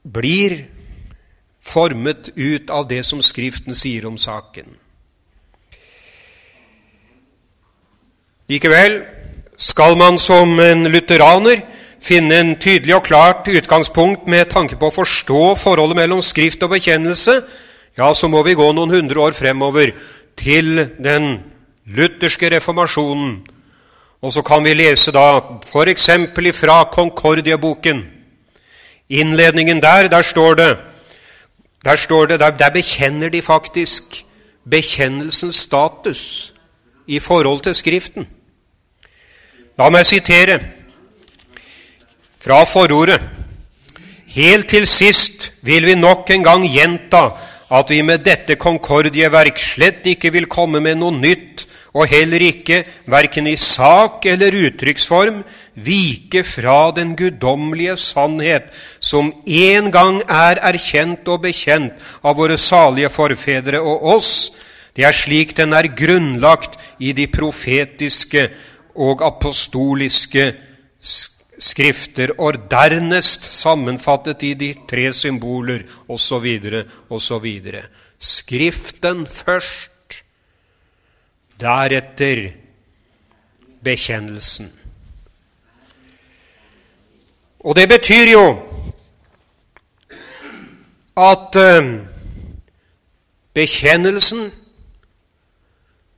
blir 0.03 0.65
formet 1.61 2.29
ut 2.35 2.69
av 2.69 2.87
det 2.89 3.03
som 3.05 3.21
Skriften 3.21 3.75
sier 3.77 4.05
om 4.09 4.17
saken. 4.17 4.65
Likevel 8.49 9.01
skal 9.61 9.95
man 9.95 10.17
som 10.19 10.59
en 10.59 10.87
lutheraner 10.89 11.61
finne 12.01 12.39
en 12.41 12.55
tydelig 12.59 12.95
og 12.97 13.05
klart 13.05 13.47
utgangspunkt 13.47 14.25
med 14.27 14.49
tanke 14.49 14.75
på 14.75 14.89
å 14.89 14.95
forstå 14.95 15.43
forholdet 15.61 15.99
mellom 16.01 16.23
Skrift 16.25 16.63
og 16.65 16.73
bekjennelse, 16.73 17.37
ja, 17.97 18.09
så 18.13 18.27
må 18.31 18.41
vi 18.43 18.55
gå 18.57 18.65
noen 18.73 18.89
hundre 18.89 19.21
år 19.21 19.35
fremover 19.37 19.91
til 20.39 20.87
den 20.97 21.43
lutherske 21.85 22.49
reformasjonen. 22.55 23.41
Og 24.21 24.33
så 24.33 24.43
kan 24.45 24.63
vi 24.63 24.73
lese 24.77 25.11
da 25.13 25.41
f.eks. 25.65 26.09
fra 26.57 26.83
Concordia-boken. 26.93 28.03
Innledningen 29.11 29.81
der, 29.83 30.07
der 30.07 30.21
står 30.23 30.55
det 30.55 30.77
Der 31.85 31.95
står 31.95 32.25
det, 32.25 32.39
der, 32.39 32.49
der 32.49 32.69
bekjenner 32.69 33.29
de 33.29 33.41
faktisk 33.41 34.25
bekjennelsens 34.69 35.55
status 35.55 36.53
i 37.07 37.19
forhold 37.19 37.59
til 37.65 37.75
Skriften. 37.75 38.27
La 39.77 39.89
meg 39.89 40.05
sitere 40.05 40.59
fra 42.37 42.63
forordet. 42.69 43.21
Helt 44.27 44.69
til 44.69 44.85
sist 44.87 45.49
vil 45.65 45.85
vi 45.89 45.95
nok 45.95 46.29
en 46.29 46.43
gang 46.43 46.67
gjenta 46.69 47.31
at 47.71 47.89
vi 47.89 48.01
med 48.05 48.21
dette 48.25 48.55
konkordieverk 48.55 49.59
slett 49.59 50.05
ikke 50.05 50.31
vil 50.35 50.45
komme 50.51 50.79
med 50.83 50.99
noe 50.99 51.15
nytt, 51.17 51.65
og 51.91 52.07
heller 52.07 52.43
ikke, 52.43 52.83
verken 53.11 53.49
i 53.51 53.57
sak 53.59 54.25
eller 54.31 54.55
uttrykksform, 54.67 55.41
vike 55.75 56.43
fra 56.47 56.91
den 56.95 57.13
guddommelige 57.19 57.97
sannhet 57.99 58.71
som 58.99 59.31
en 59.45 59.91
gang 59.91 60.21
er 60.27 60.61
erkjent 60.71 61.27
og 61.31 61.43
bekjent 61.47 61.95
av 62.23 62.37
våre 62.39 62.57
salige 62.59 63.11
forfedre 63.11 63.81
og 63.83 64.07
oss. 64.17 64.33
Det 64.95 65.07
er 65.07 65.15
slik 65.15 65.55
den 65.57 65.75
er 65.75 65.91
grunnlagt 65.95 66.77
i 66.99 67.13
de 67.15 67.27
profetiske 67.31 68.49
og 68.95 69.23
apostoliske 69.23 70.51
skrifter, 71.61 72.33
og 72.39 72.67
dernest 72.71 73.51
sammenfattet 73.53 74.43
i 74.43 74.53
de 74.57 74.71
tre 74.89 75.11
symboler, 75.13 75.85
osv., 76.09 76.47
osv. 77.09 77.47
Skriften 78.21 79.25
først, 79.27 79.90
deretter 81.61 82.51
bekjennelsen. 83.83 84.71
Og 87.59 87.75
det 87.75 87.89
betyr 87.89 88.31
jo 88.31 88.45
at 91.17 91.55
uh, 91.61 91.91
bekjennelsen 93.53 94.49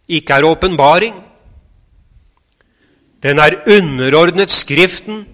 ikke 0.07 0.33
er 0.33 0.47
åpenbaring. 0.47 1.15
Den 3.23 3.39
er 3.39 3.59
underordnet 3.67 4.51
Skriften. 4.51 5.27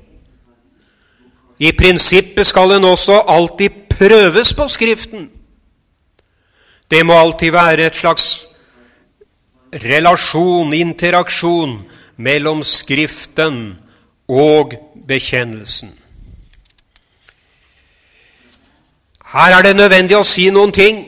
I 1.59 1.71
prinsippet 1.71 2.47
skal 2.47 2.69
den 2.69 2.83
også 2.83 3.21
alltid 3.27 3.69
prøves 3.89 4.53
på 4.53 4.67
Skriften. 4.67 5.29
Det 6.91 7.05
må 7.05 7.13
alltid 7.13 7.51
være 7.51 7.85
et 7.85 7.95
slags 7.95 8.48
relasjon, 9.71 10.73
interaksjon, 10.73 11.79
mellom 12.17 12.63
Skriften 12.63 13.79
og 14.27 14.73
bekjennelsen. 15.07 15.93
Her 19.29 19.57
er 19.57 19.61
det 19.61 19.75
nødvendig 19.77 20.17
å 20.17 20.25
si 20.25 20.49
noen 20.49 20.73
ting. 20.73 21.03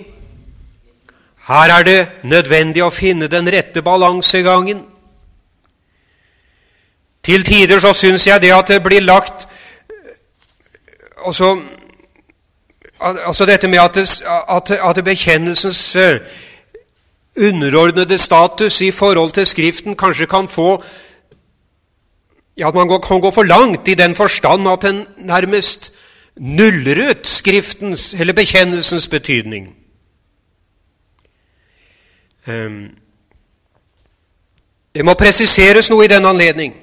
Her 1.47 1.73
er 1.79 1.83
det 1.83 1.99
nødvendig 2.23 2.83
å 2.85 2.93
finne 2.93 3.27
den 3.27 3.49
rette 3.49 3.81
balansegangen. 3.81 4.85
Til 7.25 7.43
tider 7.45 7.81
så 7.81 7.93
syns 7.93 8.27
jeg 8.27 8.41
det 8.41 8.53
at 8.53 8.69
det 8.69 8.83
blir 8.83 9.01
lagt 9.01 9.47
altså, 11.25 11.57
altså 12.99 13.45
dette 13.45 13.67
med 13.67 13.79
at, 13.79 13.97
at, 14.49 14.71
at 14.71 15.03
bekjennelsens 15.05 15.95
eh, 15.95 16.19
underordnede 17.37 18.17
status 18.17 18.81
i 18.81 18.91
forhold 18.91 19.31
til 19.31 19.47
Skriften 19.47 19.95
kanskje 19.95 20.25
kan 20.25 20.49
få 20.49 20.83
ja, 22.57 22.67
At 22.67 22.75
man 22.75 23.01
kan 23.01 23.21
gå 23.21 23.31
for 23.31 23.43
langt 23.43 23.87
i 23.87 23.93
den 23.93 24.15
forstand 24.15 24.69
at 24.69 24.81
den 24.81 25.07
nærmest 25.17 25.93
nuller 26.35 27.09
ut 27.11 27.27
Skriftens 27.27 28.13
eller 28.13 28.33
bekjennelsens 28.33 29.07
betydning. 29.07 29.75
Ehm, 32.47 32.97
det 34.95 35.05
må 35.05 35.13
presiseres 35.13 35.89
noe 35.89 36.05
i 36.05 36.07
den 36.07 36.25
anledning. 36.25 36.75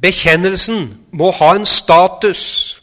Bekjennelsen 0.00 1.06
må 1.12 1.30
ha 1.30 1.54
en 1.56 1.66
status. 1.66 2.82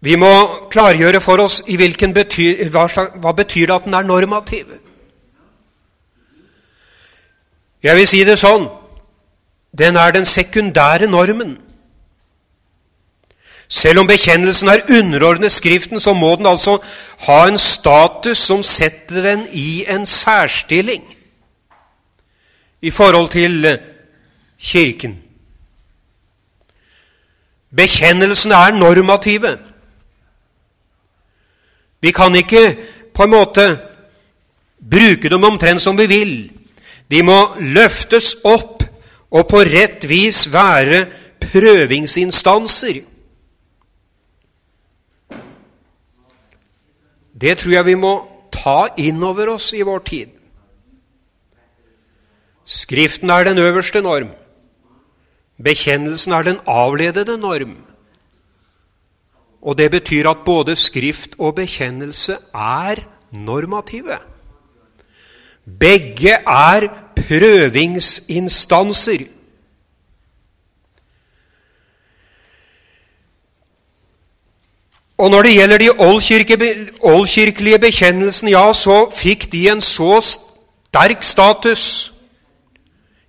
Vi 0.00 0.14
må 0.16 0.30
klargjøre 0.70 1.20
for 1.20 1.42
oss 1.42 1.62
betyr, 2.14 2.68
hva, 2.70 2.86
hva 3.18 3.32
betyr 3.32 3.66
det 3.66 3.74
at 3.74 3.84
den 3.84 3.94
er 3.94 4.06
normativ. 4.06 4.66
Jeg 7.82 7.96
vil 7.96 8.06
si 8.10 8.24
det 8.26 8.38
sånn 8.38 8.68
den 9.78 9.96
er 9.96 10.10
den 10.10 10.24
sekundære 10.24 11.06
normen. 11.06 11.58
Selv 13.68 14.00
om 14.00 14.06
bekjennelsen 14.06 14.68
er 14.68 14.86
underordnet 14.98 15.52
Skriften, 15.52 16.00
så 16.00 16.12
må 16.12 16.34
den 16.36 16.46
altså 16.46 16.78
ha 17.26 17.48
en 17.48 17.58
status 17.58 18.38
som 18.38 18.62
setter 18.62 19.22
den 19.22 19.46
i 19.52 19.84
en 19.88 20.06
særstilling 20.06 21.04
i 22.80 22.90
forhold 22.90 23.28
til 23.28 23.64
eh, 23.64 23.78
Kirken. 24.58 25.18
Bekjennelsen 27.76 28.52
er 28.52 28.70
normative. 28.70 29.58
Vi 32.00 32.12
kan 32.14 32.34
ikke 32.38 32.64
på 33.14 33.26
en 33.26 33.34
måte 33.34 33.66
bruke 34.78 35.30
dem 35.30 35.44
omtrent 35.44 35.82
som 35.82 35.98
vi 35.98 36.06
vil. 36.10 36.34
De 37.10 37.22
må 37.24 37.38
løftes 37.58 38.36
opp 38.46 38.84
og 39.28 39.48
på 39.50 39.62
rett 39.66 40.04
vis 40.08 40.46
være 40.52 41.06
prøvingsinstanser. 41.42 43.02
Det 47.38 47.54
tror 47.58 47.72
jeg 47.72 47.86
vi 47.86 47.94
må 47.98 48.12
ta 48.54 48.88
inn 48.98 49.22
over 49.22 49.54
oss 49.54 49.70
i 49.76 49.84
vår 49.86 50.02
tid. 50.06 50.32
Skriften 52.68 53.30
er 53.30 53.46
den 53.48 53.58
øverste 53.62 54.02
norm. 54.04 54.32
Bekjennelsen 55.64 56.34
er 56.36 56.42
den 56.42 56.58
avledede 56.66 57.38
norm. 57.40 57.76
Og 59.62 59.78
det 59.78 59.90
betyr 59.90 60.30
at 60.30 60.36
både 60.46 60.76
Skrift 60.76 61.30
og 61.38 61.54
bekjennelse 61.54 62.36
er 62.54 62.94
normative. 63.32 64.18
Begge 65.80 66.32
er 66.46 66.88
prøvingsinstanser. 67.16 69.18
Og 75.18 75.30
når 75.30 75.42
det 75.42 75.54
gjelder 75.54 75.78
de 75.78 75.90
oldkirkelige 77.02 77.78
bekjennelsene, 77.78 78.50
ja, 78.50 78.72
så 78.72 79.10
fikk 79.10 79.52
de 79.52 79.68
en 79.72 79.80
så 79.82 80.20
sterk 80.22 81.24
status 81.26 82.12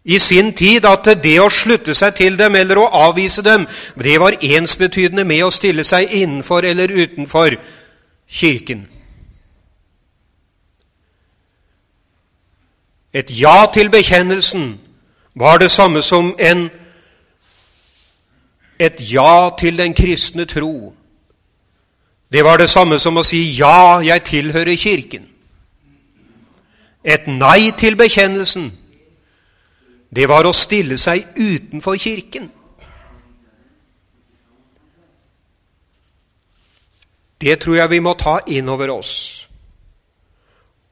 i 0.10 0.20
sin 0.20 0.54
tid 0.58 0.86
at 0.90 1.06
det 1.22 1.36
å 1.38 1.52
slutte 1.54 1.94
seg 1.94 2.16
til 2.18 2.38
dem 2.38 2.56
eller 2.58 2.80
å 2.82 2.88
avvise 3.06 3.44
dem, 3.46 3.68
det 3.94 4.16
var 4.18 4.40
ensbetydende 4.42 5.22
med 5.24 5.44
å 5.46 5.52
stille 5.54 5.84
seg 5.86 6.10
innenfor 6.18 6.66
eller 6.66 6.90
utenfor 6.90 7.60
Kirken. 8.30 8.88
Et 13.14 13.30
ja 13.42 13.68
til 13.74 13.90
bekjennelsen 13.94 14.80
var 15.38 15.62
det 15.62 15.70
samme 15.72 16.02
som 16.02 16.34
en, 16.40 16.70
et 18.80 19.06
ja 19.14 19.50
til 19.62 19.78
den 19.78 19.94
kristne 19.94 20.46
tro. 20.46 20.94
Det 22.32 22.46
var 22.46 22.58
det 22.58 22.70
samme 22.70 23.00
som 23.00 23.18
å 23.18 23.24
si 23.24 23.58
'ja, 23.58 24.02
jeg 24.02 24.24
tilhører 24.24 24.78
Kirken'. 24.78 25.30
Et 27.04 27.28
nei 27.28 27.72
til 27.78 27.96
bekjennelsen, 27.96 28.79
det 30.10 30.26
var 30.30 30.48
å 30.48 30.56
stille 30.56 30.98
seg 30.98 31.38
utenfor 31.38 31.98
Kirken. 32.02 32.50
Det 37.40 37.56
tror 37.62 37.78
jeg 37.78 37.94
vi 37.94 38.02
må 38.04 38.16
ta 38.20 38.40
inn 38.52 38.68
over 38.70 38.92
oss 38.92 39.14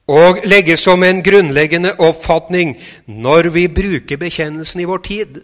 og 0.08 0.38
legge 0.48 0.76
som 0.80 1.02
en 1.04 1.20
grunnleggende 1.22 1.92
oppfatning 2.00 2.78
når 3.06 3.50
vi 3.52 3.66
bruker 3.68 4.16
bekjennelsen 4.16 4.80
i 4.80 4.86
vår 4.88 5.02
tid. 5.04 5.40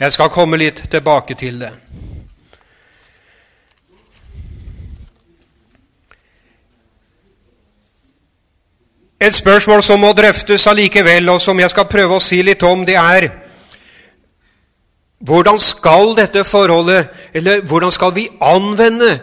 Jeg 0.00 0.12
skal 0.12 0.32
komme 0.34 0.60
litt 0.60 0.82
tilbake 0.92 1.34
til 1.40 1.62
det. 1.62 1.72
Et 9.24 9.34
spørsmål 9.34 9.82
som 9.82 10.00
må 10.00 10.10
drøftes 10.12 10.66
allikevel, 10.66 11.28
og 11.32 11.40
som 11.40 11.60
jeg 11.60 11.70
skal 11.72 11.86
prøve 11.88 12.18
å 12.18 12.20
si 12.20 12.42
litt 12.44 12.62
om, 12.62 12.82
det 12.84 12.98
er 13.00 13.30
hvordan 15.24 15.56
skal 15.62 16.12
dette 16.18 16.42
forholdet, 16.44 17.08
eller 17.32 17.62
hvordan 17.64 17.92
skal 17.94 18.12
vi 18.12 18.26
anvende 18.44 19.14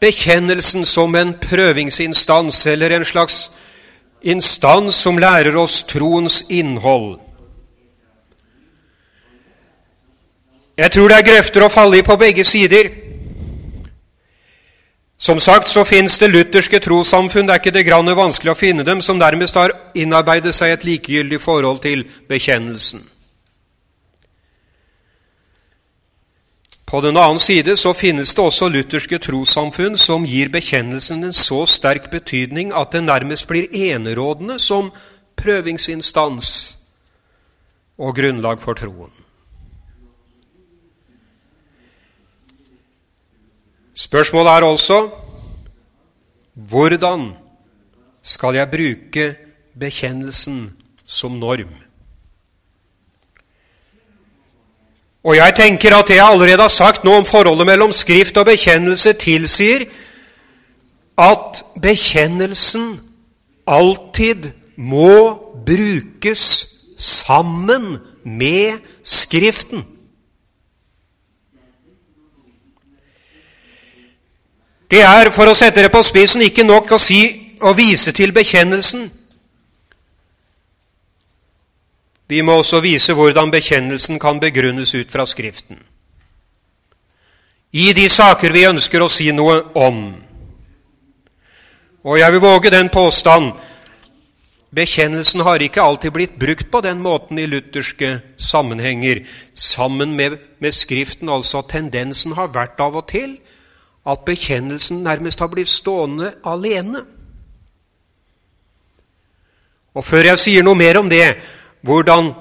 bekjennelsen 0.00 0.84
som 0.84 1.16
en 1.16 1.32
prøvingsinstans 1.40 2.66
eller 2.66 2.92
en 2.98 3.04
slags 3.04 3.46
instans 4.20 5.00
som 5.00 5.18
lærer 5.18 5.56
oss 5.56 5.82
troens 5.88 6.42
innhold. 6.48 7.16
Jeg 10.76 10.92
tror 10.92 11.08
det 11.08 11.16
er 11.16 11.28
grøfter 11.32 11.64
å 11.64 11.72
falle 11.72 12.00
i 12.00 12.04
på 12.04 12.16
begge 12.20 12.44
sider. 12.44 12.92
Som 15.20 15.40
sagt 15.40 15.68
så 15.68 15.84
fins 15.84 16.14
det 16.18 16.30
lutherske 16.30 16.78
trossamfunn, 16.80 17.44
det 17.44 17.52
er 17.52 17.60
ikke 17.60 17.74
det 17.76 17.84
grann 17.84 18.08
vanskelig 18.16 18.54
å 18.54 18.56
finne 18.56 18.86
dem, 18.88 19.02
som 19.04 19.18
nærmest 19.20 19.58
har 19.60 19.74
innarbeidet 19.92 20.54
seg 20.56 20.72
et 20.72 20.86
likegyldig 20.88 21.40
forhold 21.44 21.82
til 21.84 22.06
bekjennelsen. 22.30 23.02
På 26.88 27.02
den 27.04 27.20
annen 27.20 27.38
side 27.38 27.76
så 27.76 27.92
finnes 27.92 28.32
det 28.34 28.42
også 28.42 28.70
lutherske 28.72 29.20
trossamfunn 29.20 30.00
som 30.00 30.24
gir 30.24 30.48
bekjennelsen 30.50 31.28
en 31.28 31.36
så 31.36 31.66
sterk 31.68 32.08
betydning 32.10 32.72
at 32.72 32.96
den 32.96 33.06
nærmest 33.12 33.46
blir 33.46 33.68
enerådende 33.76 34.56
som 34.58 34.88
prøvingsinstans 35.36 36.48
og 38.00 38.16
grunnlag 38.16 38.64
for 38.64 38.74
troen. 38.74 39.19
Spørsmålet 44.00 44.50
er 44.50 44.64
altså 44.64 45.10
hvordan 46.54 47.32
skal 48.22 48.56
jeg 48.56 48.70
bruke 48.72 49.26
bekjennelsen 49.80 50.70
som 51.06 51.36
norm? 51.40 51.74
Og 55.24 55.36
jeg 55.36 55.54
tenker 55.56 55.96
at 55.96 56.08
det 56.08 56.16
jeg 56.16 56.24
allerede 56.24 56.62
har 56.62 56.72
sagt 56.72 57.04
nå 57.04 57.12
om 57.20 57.28
forholdet 57.28 57.66
mellom 57.68 57.92
Skrift 57.92 58.40
og 58.40 58.48
bekjennelse, 58.48 59.12
tilsier 59.12 59.84
at 61.20 61.60
bekjennelsen 61.82 63.00
alltid 63.68 64.50
må 64.76 65.36
brukes 65.66 66.66
sammen 66.96 67.98
med 68.24 68.80
Skriften. 69.04 69.84
Det 74.90 75.02
er, 75.06 75.30
for 75.30 75.46
å 75.46 75.54
sette 75.54 75.84
det 75.84 75.92
på 75.92 76.02
spissen, 76.02 76.42
ikke 76.42 76.66
nok 76.66 76.90
å 76.90 76.98
si 76.98 77.20
å 77.62 77.70
vise 77.78 78.10
til 78.16 78.32
bekjennelsen. 78.34 79.04
Vi 82.30 82.40
må 82.46 82.56
også 82.58 82.80
vise 82.82 83.14
hvordan 83.14 83.52
bekjennelsen 83.54 84.18
kan 84.22 84.40
begrunnes 84.42 84.94
ut 84.94 85.10
fra 85.10 85.26
Skriften. 85.26 85.78
I 87.70 87.92
de 87.94 88.08
saker 88.10 88.50
vi 88.50 88.66
ønsker 88.66 89.02
å 89.02 89.10
si 89.10 89.28
noe 89.34 89.60
om. 89.78 90.00
Og 92.02 92.18
jeg 92.18 92.32
vil 92.34 92.42
våge 92.42 92.72
den 92.74 92.90
påstand 92.90 93.52
bekjennelsen 94.74 95.42
har 95.46 95.62
ikke 95.62 95.82
alltid 95.82 96.14
blitt 96.14 96.34
brukt 96.38 96.70
på 96.70 96.80
den 96.82 96.98
måten 97.02 97.38
i 97.38 97.46
lutherske 97.50 98.16
sammenhenger, 98.38 99.22
sammen 99.54 100.16
med, 100.18 100.38
med 100.58 100.74
Skriften. 100.74 101.30
Altså 101.30 101.62
tendensen 101.62 102.34
har 102.38 102.50
vært 102.54 102.82
av 102.82 102.98
og 102.98 103.06
til 103.10 103.38
at 104.10 104.26
bekjennelsen 104.26 105.02
nærmest 105.04 105.40
har 105.40 105.50
blitt 105.52 105.68
stående 105.68 106.34
alene. 106.44 107.04
Og 109.94 110.04
før 110.04 110.30
jeg 110.30 110.38
sier 110.38 110.66
noe 110.66 110.78
mer 110.78 110.98
om 111.00 111.08
det, 111.10 111.36
hvordan, 111.86 112.32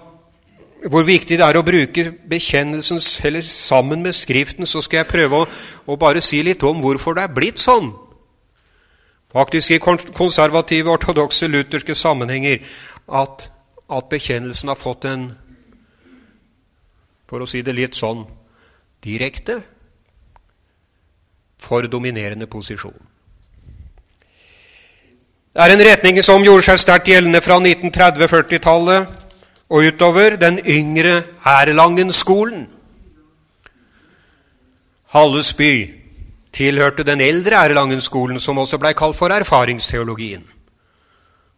hvor 0.89 1.05
viktig 1.05 1.37
det 1.39 1.45
er 1.45 1.57
å 1.57 1.65
bruke 1.65 2.05
bekjennelsen 2.29 3.01
eller 3.25 3.45
sammen 3.45 4.03
med 4.05 4.13
Skriften, 4.13 4.67
så 4.69 4.81
skal 4.85 5.03
jeg 5.03 5.11
prøve 5.11 5.41
å, 5.43 5.49
å 5.89 5.97
bare 5.97 6.21
si 6.21 6.43
litt 6.45 6.63
om 6.63 6.81
hvorfor 6.83 7.17
det 7.17 7.25
er 7.25 7.33
blitt 7.33 7.61
sånn. 7.61 7.91
Faktisk 9.33 9.75
i 9.75 9.81
konservative, 9.81 10.89
ortodokse, 10.89 11.47
lutherske 11.47 11.95
sammenhenger 11.95 12.63
at, 13.13 13.49
at 13.89 14.09
bekjennelsen 14.09 14.71
har 14.71 14.77
fått 14.77 15.05
en, 15.09 15.27
for 17.29 17.41
å 17.41 17.49
si 17.49 17.61
det 17.65 17.77
litt 17.77 17.97
sånn 17.97 18.23
direkte, 19.05 19.61
for 21.59 21.87
dominerende 21.87 22.47
posisjon. 22.47 22.97
Det 25.53 25.65
er 25.65 25.73
en 25.73 25.85
retning 25.85 26.19
som 26.23 26.43
gjorde 26.45 26.63
seg 26.69 26.79
sterkt 26.79 27.09
gjeldende 27.09 27.41
fra 27.43 27.57
1930-40-tallet 27.59 29.15
og 29.69 29.85
utover 29.85 30.37
den 30.39 30.59
yngre 30.65 31.23
Erlangen-skolen. 31.45 32.67
Hallesby 35.13 35.73
tilhørte 36.53 37.03
den 37.03 37.21
eldre 37.21 37.63
Erlangen-skolen, 37.65 38.39
som 38.39 38.57
også 38.61 38.77
blei 38.77 38.93
kalt 38.97 39.17
for 39.17 39.33
erfaringsteologien. 39.33 40.45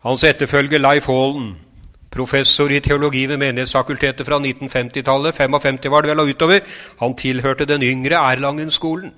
Hans 0.01 0.23
etterfølger 0.23 0.79
Leif 0.81 1.07
Haalen, 1.11 1.51
professor 2.11 2.71
i 2.71 2.79
teologi 2.79 3.25
ved 3.29 3.37
Menighetsfakultetet 3.37 4.27
fra 4.27 4.39
1950-tallet, 4.39 5.35
55 5.35 5.91
var 5.91 6.01
det 6.01 6.11
vel 6.11 6.23
og 6.23 6.31
utover, 6.31 6.63
han 6.99 7.15
tilhørte 7.15 7.67
den 7.69 7.83
yngre 7.83 8.23
Erlangen-skolen. 8.31 9.11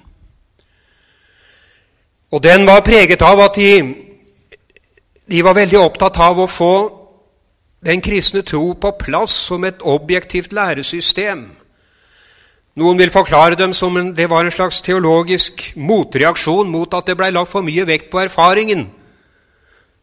Og 2.34 2.42
den 2.42 2.66
var 2.66 2.82
preget 2.82 3.22
av 3.22 3.40
at 3.46 3.58
de, 3.62 3.94
de 5.30 5.42
var 5.46 5.54
veldig 5.54 5.78
opptatt 5.78 6.18
av 6.18 6.40
å 6.42 6.50
få 6.50 6.76
den 7.86 8.02
kristne 8.02 8.42
tro 8.42 8.72
på 8.74 8.94
plass 8.98 9.36
som 9.50 9.66
et 9.68 9.84
objektivt 9.86 10.54
læresystem. 10.56 11.44
Noen 12.74 12.98
vil 12.98 13.14
forklare 13.14 13.60
dem 13.60 13.74
som 13.78 13.98
en, 14.02 14.16
det 14.18 14.26
var 14.32 14.48
en 14.48 14.56
slags 14.56 14.82
teologisk 14.82 15.62
motreaksjon 15.78 16.72
mot 16.74 16.94
at 16.98 17.06
det 17.06 17.18
blei 17.20 17.30
lagt 17.30 17.52
for 17.52 17.62
mye 17.62 17.86
vekt 17.86 18.10
på 18.10 18.24
erfaringen. 18.24 18.88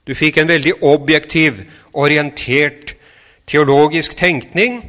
Du 0.06 0.14
fikk 0.14 0.38
en 0.38 0.52
veldig 0.52 0.76
objektiv, 0.86 1.64
orientert 1.92 2.94
teologisk 3.50 4.14
tenkning. 4.14 4.84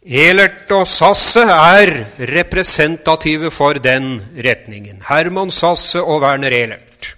Elert 0.00 0.70
og 0.72 0.86
Sasse 0.88 1.42
er 1.44 1.90
representative 2.30 3.50
for 3.52 3.76
den 3.76 4.22
retningen. 4.32 5.02
Herman 5.04 5.50
Sasse 5.52 6.00
og 6.00 6.22
Werner 6.22 6.54
Elert. 6.56 7.10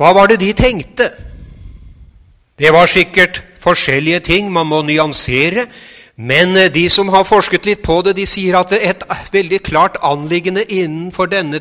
Hva 0.00 0.14
var 0.16 0.30
det 0.30 0.40
de 0.40 0.52
tenkte? 0.56 1.10
Det 2.58 2.72
var 2.72 2.88
sikkert 2.88 3.42
forskjellige 3.60 4.20
ting, 4.20 4.52
man 4.52 4.66
må 4.66 4.80
nyansere. 4.82 5.66
Men 6.16 6.56
de 6.72 6.88
som 6.90 7.12
har 7.12 7.28
forsket 7.28 7.66
litt 7.66 7.82
på 7.84 8.00
det, 8.02 8.16
de 8.16 8.24
sier 8.26 8.56
at 8.58 8.72
et 8.72 9.04
veldig 9.32 9.60
klart 9.62 10.00
anliggende 10.02 10.64
innenfor 10.64 11.28
denne, 11.30 11.60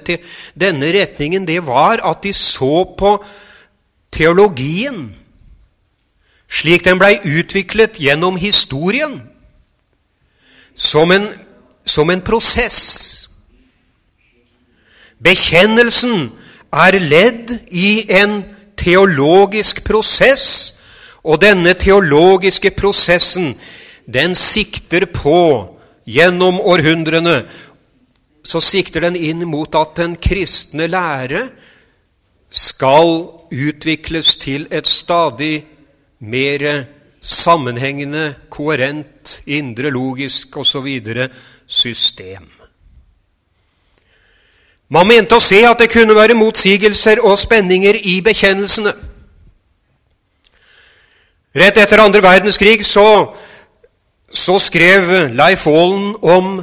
denne 0.56 0.94
retningen, 0.96 1.46
det 1.46 1.66
var 1.68 2.00
at 2.00 2.24
de 2.24 2.34
så 2.34 2.86
på 2.98 3.18
teologien 4.14 5.12
slik 6.50 6.86
den 6.86 7.00
blei 7.00 7.18
utviklet 7.24 8.00
gjennom 8.00 8.38
historien, 8.40 9.22
som 10.76 11.12
en, 11.12 11.28
som 11.86 12.10
en 12.10 12.22
prosess. 12.22 13.28
Bekjennelsen 15.24 16.30
er 16.74 17.00
ledd 17.02 17.58
i 17.72 18.06
en 18.22 18.44
teologisk 18.78 19.84
prosess, 19.84 20.74
og 21.28 21.42
denne 21.42 21.74
teologiske 21.76 22.72
prosessen 22.72 23.56
den 24.08 24.36
sikter 24.36 25.10
på, 25.12 25.74
gjennom 26.08 26.62
århundrene, 26.64 27.42
så 28.48 28.62
sikter 28.64 29.04
den 29.04 29.18
inn 29.20 29.44
mot 29.50 29.76
at 29.76 29.98
den 30.00 30.14
kristne 30.24 30.88
lære 30.88 31.50
skal 32.48 33.26
utvikles 33.52 34.38
til 34.40 34.70
et 34.72 34.88
stadig 34.88 35.66
mer 36.20 36.86
sammenhengende, 37.22 38.36
koherent, 38.50 39.42
indre 39.46 39.92
logisk 39.92 40.58
osv. 40.58 40.88
system. 41.68 42.48
Man 44.88 45.08
mente 45.08 45.36
å 45.36 45.44
se 45.44 45.60
at 45.68 45.82
det 45.82 45.90
kunne 45.92 46.16
være 46.16 46.38
motsigelser 46.38 47.20
og 47.20 47.36
spenninger 47.40 47.98
i 48.08 48.22
bekjennelsene. 48.24 48.94
Rett 51.58 51.80
etter 51.82 52.00
andre 52.00 52.22
verdenskrig 52.24 52.86
så, 52.86 53.34
så 54.32 54.56
skrev 54.62 55.34
Leif 55.36 55.66
Aalen 55.68 56.14
om 56.22 56.62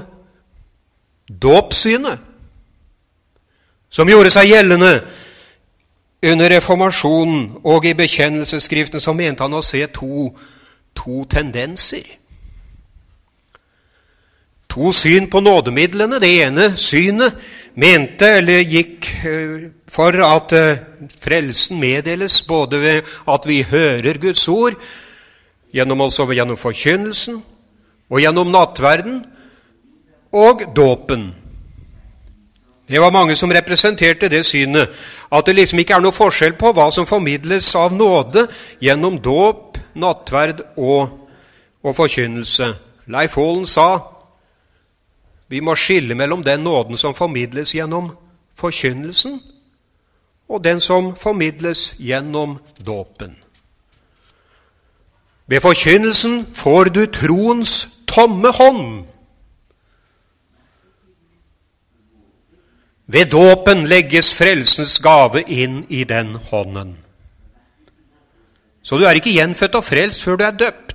dåpssynet, 1.28 2.22
som 3.90 4.08
gjorde 4.08 4.32
seg 4.32 4.54
gjeldende 4.54 4.94
under 6.32 6.50
reformasjonen 6.50 7.46
og 7.64 7.86
i 7.86 7.94
bekjennelsesskriften 7.94 9.00
så 9.00 9.12
mente 9.16 9.44
han 9.44 9.54
å 9.54 9.62
se 9.64 9.84
to, 9.92 10.28
to 10.96 11.24
tendenser. 11.30 12.06
To 14.74 14.90
syn 14.92 15.28
på 15.30 15.40
nådemidlene. 15.44 16.18
Det 16.18 16.32
ene 16.42 16.70
synet 16.80 17.36
mente 17.78 18.30
eller 18.38 18.64
gikk 18.66 19.10
eh, 19.26 19.68
for 19.90 20.18
at 20.26 20.54
eh, 20.56 20.82
frelsen 21.22 21.78
meddeles 21.82 22.40
både 22.46 22.80
ved 22.82 23.14
at 23.30 23.46
vi 23.46 23.62
hører 23.62 24.18
Guds 24.22 24.48
ord, 24.48 24.74
gjennom, 25.74 26.00
altså 26.06 26.26
gjennom 26.30 26.58
forkynnelsen, 26.58 27.40
og 28.10 28.20
gjennom 28.20 28.50
nattverden 28.50 29.24
og 30.34 30.66
dåpen. 30.76 31.32
Det 32.88 33.00
var 33.00 33.10
mange 33.10 33.36
som 33.36 33.50
representerte 33.50 34.28
det 34.28 34.44
synet, 34.46 34.90
at 35.32 35.46
det 35.46 35.54
liksom 35.54 35.78
ikke 35.80 35.94
er 35.96 36.04
noe 36.04 36.12
forskjell 36.12 36.52
på 36.60 36.72
hva 36.76 36.90
som 36.92 37.06
formidles 37.08 37.70
av 37.80 37.94
nåde 37.96 38.46
gjennom 38.80 39.18
dåp, 39.22 39.78
nattverd 39.94 40.60
og 40.76 41.24
og 41.84 41.96
forkynnelse. 41.96 42.74
Leif 43.06 43.34
Haalen 43.36 43.66
sa 43.66 44.10
vi 45.48 45.60
må 45.60 45.74
skille 45.76 46.14
mellom 46.14 46.42
den 46.44 46.60
nåden 46.64 46.96
som 46.96 47.14
formidles 47.14 47.74
gjennom 47.74 48.08
forkynnelsen, 48.56 49.42
og 50.48 50.64
den 50.64 50.80
som 50.80 51.16
formidles 51.16 51.94
gjennom 52.00 52.58
dåpen. 52.86 53.36
Ved 55.46 55.60
forkynnelsen 55.60 56.46
får 56.54 56.84
du 56.84 57.06
troens 57.06 57.88
tomme 58.08 58.48
hånd. 58.52 59.04
Ved 63.06 63.30
dåpen 63.32 63.84
legges 63.88 64.32
frelsens 64.34 64.98
gave 65.04 65.42
inn 65.42 65.82
i 65.88 66.04
den 66.08 66.34
hånden. 66.50 66.96
Så 68.84 68.98
du 68.98 69.04
er 69.04 69.16
ikke 69.16 69.32
gjenfødt 69.32 69.76
og 69.78 69.84
frelst 69.84 70.24
før 70.24 70.40
du 70.40 70.44
er 70.44 70.56
døpt. 70.60 70.94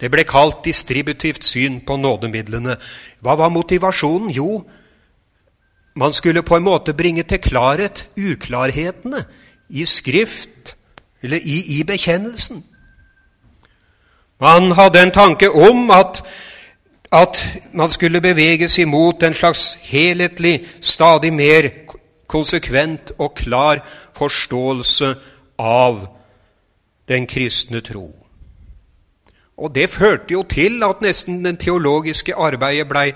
Det 0.00 0.08
ble 0.10 0.24
kalt 0.24 0.64
distributivt 0.64 1.44
syn 1.44 1.80
på 1.86 1.96
nådemidlene. 2.00 2.76
Hva 3.20 3.36
var 3.36 3.52
motivasjonen? 3.52 4.30
Jo, 4.32 4.62
man 5.94 6.12
skulle 6.12 6.42
på 6.42 6.56
en 6.56 6.64
måte 6.64 6.94
bringe 6.94 7.22
til 7.22 7.42
klarhet 7.42 8.06
uklarhetene 8.16 9.24
i 9.68 9.84
Skrift, 9.86 10.76
eller 11.22 11.36
i, 11.42 11.80
i 11.80 11.82
bekjennelsen. 11.84 12.64
Man 14.40 14.72
hadde 14.72 15.02
en 15.02 15.12
tanke 15.12 15.50
om 15.50 15.90
at, 15.90 16.22
at 17.12 17.42
man 17.72 17.90
skulle 17.90 18.20
beveges 18.20 18.78
imot 18.78 19.22
en 19.22 19.34
slags 19.34 19.78
helhetlig, 19.82 20.60
stadig 20.80 21.32
mer 21.32 21.70
konsekvent 22.30 23.12
og 23.18 23.34
klar 23.34 23.82
forståelse 24.14 25.14
av 25.58 26.06
den 27.08 27.26
kristne 27.26 27.80
tro. 27.80 28.14
Og 29.58 29.74
det 29.74 29.90
førte 29.90 30.32
jo 30.32 30.42
til 30.42 30.82
at 30.86 31.02
nesten 31.02 31.42
den 31.44 31.58
teologiske 31.60 32.34
arbeidet 32.34 32.88
blei 32.88 33.10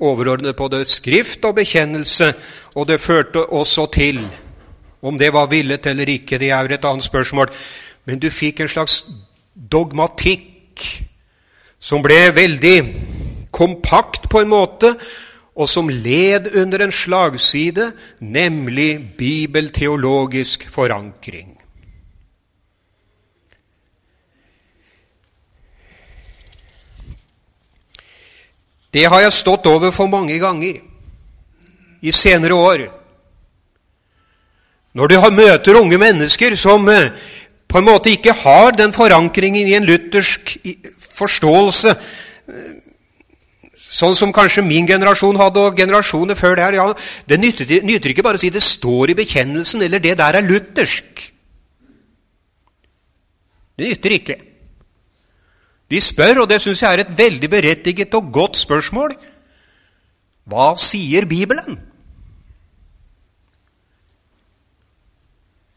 overordnet 0.00 0.56
på 0.56 0.68
det 0.68 0.86
skrift 0.86 1.44
og 1.44 1.58
bekjennelse, 1.58 2.32
og 2.74 2.88
det 2.88 3.00
førte 3.00 3.46
også 3.46 3.86
til 3.92 4.28
Om 5.02 5.18
det 5.18 5.32
var 5.32 5.46
villet 5.46 5.86
eller 5.86 6.08
ikke, 6.08 6.38
det 6.38 6.50
er 6.50 6.60
jo 6.60 6.74
et 6.74 6.84
annet 6.84 7.04
spørsmål. 7.04 7.46
Men 8.04 8.18
du 8.18 8.30
fikk 8.30 8.60
en 8.60 8.68
slags 8.68 9.04
dogmatikk 9.72 11.06
som 11.78 12.02
ble 12.02 12.18
veldig 12.34 12.76
kompakt 13.54 14.28
på 14.30 14.42
en 14.42 14.50
måte, 14.52 14.92
og 15.58 15.66
som 15.66 15.88
led 15.90 16.52
under 16.54 16.84
en 16.84 16.94
slagside, 16.94 17.90
nemlig 18.22 19.16
bibelteologisk 19.18 20.68
forankring. 20.70 21.56
Det 28.94 29.04
har 29.04 29.20
jeg 29.20 29.34
stått 29.36 29.66
overfor 29.68 30.08
mange 30.08 30.38
ganger 30.40 30.78
i 32.00 32.12
senere 32.14 32.54
år. 32.54 32.86
Når 34.96 35.10
du 35.10 35.16
møter 35.34 35.76
unge 35.76 35.98
mennesker 36.00 36.56
som 36.56 36.88
eh, 36.88 37.10
på 37.68 37.78
en 37.78 37.84
måte 37.86 38.10
ikke 38.14 38.32
har 38.32 38.72
den 38.72 38.94
forankringen 38.96 39.68
i 39.68 39.76
en 39.76 39.86
luthersk 39.86 40.56
forståelse, 41.18 41.94
sånn 43.88 44.16
som 44.18 44.32
kanskje 44.34 44.62
min 44.66 44.86
generasjon 44.88 45.38
hadde, 45.40 45.62
og 45.64 45.78
generasjoner 45.78 46.38
før 46.38 46.58
der. 46.60 46.76
Ja, 46.78 46.86
det 47.28 47.40
nytter, 47.40 48.10
ikke 48.12 48.24
bare 48.26 48.38
å 48.38 48.42
si 48.42 48.50
det 48.54 48.62
står 48.64 49.12
i 49.12 49.18
bekjennelsen, 49.18 49.82
eller 49.86 50.02
det 50.02 50.14
der 50.20 50.38
er 50.38 50.46
luthersk. 50.46 51.24
Det 53.78 53.86
nytter 53.86 54.14
ikke. 54.16 54.38
De 55.88 56.00
spør, 56.04 56.42
og 56.42 56.48
det 56.50 56.60
syns 56.60 56.82
jeg 56.82 56.90
er 56.92 57.04
et 57.04 57.12
veldig 57.16 57.48
berettiget 57.48 58.14
og 58.18 58.32
godt 58.34 58.58
spørsmål, 58.60 59.14
hva 60.48 60.72
sier 60.80 61.24
Bibelen? 61.28 61.78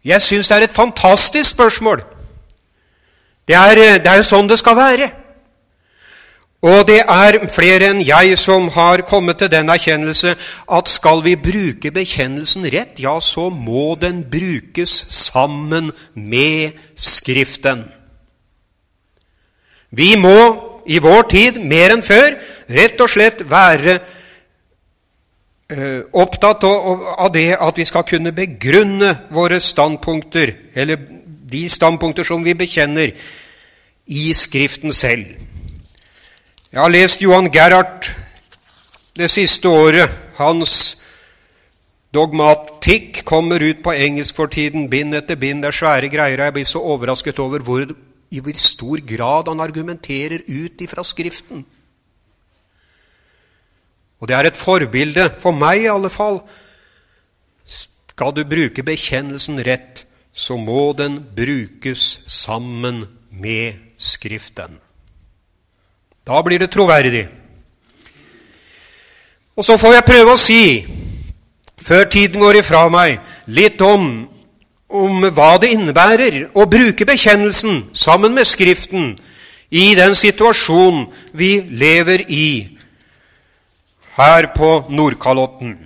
Jeg 0.03 0.23
syns 0.25 0.47
det 0.49 0.55
er 0.57 0.65
et 0.65 0.73
fantastisk 0.73 1.53
spørsmål. 1.53 2.01
Det 3.47 3.55
er 3.55 4.15
jo 4.17 4.23
sånn 4.25 4.49
det 4.49 4.57
skal 4.57 4.79
være. 4.79 5.11
Og 6.61 6.85
det 6.85 6.99
er 7.09 7.39
flere 7.49 7.89
enn 7.89 8.03
jeg 8.05 8.35
som 8.37 8.67
har 8.75 9.01
kommet 9.09 9.39
til 9.41 9.49
den 9.49 9.69
erkjennelse 9.73 10.35
at 10.77 10.91
skal 10.91 11.23
vi 11.25 11.33
bruke 11.35 11.89
bekjennelsen 11.91 12.67
rett, 12.69 13.01
ja, 13.01 13.15
så 13.19 13.49
må 13.49 13.95
den 14.01 14.21
brukes 14.29 14.93
sammen 15.09 15.89
med 16.13 16.77
Skriften. 16.95 17.87
Vi 19.89 20.13
må 20.21 20.37
i 20.85 21.01
vår 21.01 21.27
tid 21.29 21.57
mer 21.65 21.95
enn 21.95 22.05
før 22.05 22.35
rett 22.69 23.01
og 23.01 23.09
slett 23.09 23.41
være 23.49 23.99
Eh, 25.71 26.01
opptatt 26.11 26.65
av 26.67 27.29
det 27.31 27.53
at 27.55 27.77
vi 27.79 27.85
skal 27.87 28.03
kunne 28.03 28.33
begrunne 28.35 29.13
våre 29.31 29.61
standpunkter, 29.63 30.51
eller 30.75 30.99
de 31.51 31.61
standpunkter 31.71 32.27
som 32.27 32.43
vi 32.43 32.57
bekjenner, 32.59 33.13
i 34.11 34.33
Skriften 34.35 34.91
selv. 34.93 35.29
Jeg 36.71 36.79
har 36.79 36.91
lest 36.93 37.19
Johan 37.19 37.49
Gerhard 37.51 38.05
det 39.19 39.27
siste 39.27 39.67
året. 39.67 40.07
Hans 40.37 40.95
dogmatikk 42.15 43.25
kommer 43.27 43.59
ut 43.59 43.81
på 43.83 43.91
engelsk 43.91 44.37
for 44.37 44.47
tiden, 44.47 44.85
bind 44.87 45.11
etter 45.17 45.35
bind. 45.35 45.65
Det 45.65 45.67
er 45.67 45.75
svære 45.75 46.07
greier. 46.13 46.39
Jeg 46.45 46.55
blir 46.55 46.69
så 46.69 46.79
overrasket 46.79 47.41
over 47.43 47.59
hvor, 47.59 47.83
i 48.31 48.39
hvor 48.39 48.55
stor 48.55 49.03
grad 49.03 49.49
han 49.51 49.59
argumenterer 49.59 50.45
ut 50.47 50.83
ifra 50.85 51.03
Skriften. 51.03 51.65
Og 54.23 54.29
det 54.29 54.37
er 54.37 54.47
et 54.47 54.55
forbilde, 54.55 55.25
for 55.43 55.51
meg 55.51 55.83
i 55.83 55.89
alle 55.91 56.11
fall. 56.13 56.39
Skal 57.67 58.31
du 58.37 58.45
bruke 58.47 58.85
bekjennelsen 58.85 59.59
rett, 59.67 60.05
så 60.31 60.55
må 60.55 60.93
den 60.95 61.19
brukes 61.35 62.21
sammen 62.31 63.03
med 63.27 63.75
Skriften. 63.99 64.79
Da 66.27 66.41
blir 66.45 66.59
det 66.59 66.71
troverdig. 66.71 67.27
Og 69.57 69.65
så 69.65 69.77
får 69.77 69.93
jeg 69.97 70.07
prøve 70.07 70.35
å 70.35 70.39
si, 70.39 70.63
før 71.81 72.05
tiden 72.09 72.41
går 72.41 72.61
ifra 72.61 72.85
meg, 72.93 73.19
litt 73.51 73.81
om, 73.81 74.27
om 74.87 75.25
hva 75.33 75.55
det 75.61 75.73
innebærer 75.75 76.43
å 76.53 76.67
bruke 76.69 77.07
bekjennelsen 77.07 77.83
sammen 77.93 78.35
med 78.37 78.47
Skriften 78.47 79.15
i 79.71 79.91
den 79.95 80.15
situasjonen 80.15 81.07
vi 81.33 81.59
lever 81.69 82.25
i 82.27 82.47
her 84.17 84.51
på 84.55 84.71
Nordkalotten. 84.91 85.77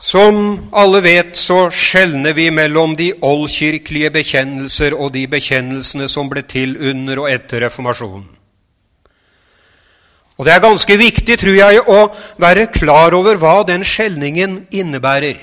Som 0.00 0.70
alle 0.72 1.02
vet, 1.04 1.36
så 1.36 1.66
skjelner 1.68 2.32
vi 2.32 2.48
mellom 2.50 2.94
de 2.96 3.10
oldkirkelige 3.20 4.10
bekjennelser 4.14 4.96
og 4.96 5.12
de 5.12 5.26
bekjennelsene 5.28 6.08
som 6.08 6.30
ble 6.30 6.40
til 6.48 6.78
under 6.80 7.20
og 7.20 7.28
etter 7.28 7.66
reformasjonen. 7.66 8.24
Og 10.40 10.46
Det 10.46 10.54
er 10.54 10.62
ganske 10.64 10.96
viktig, 10.96 11.36
tror 11.36 11.52
jeg, 11.52 11.80
å 11.84 12.08
være 12.40 12.70
klar 12.72 13.12
over 13.12 13.36
hva 13.36 13.60
den 13.68 13.84
skjelningen 13.84 14.62
innebærer. 14.72 15.36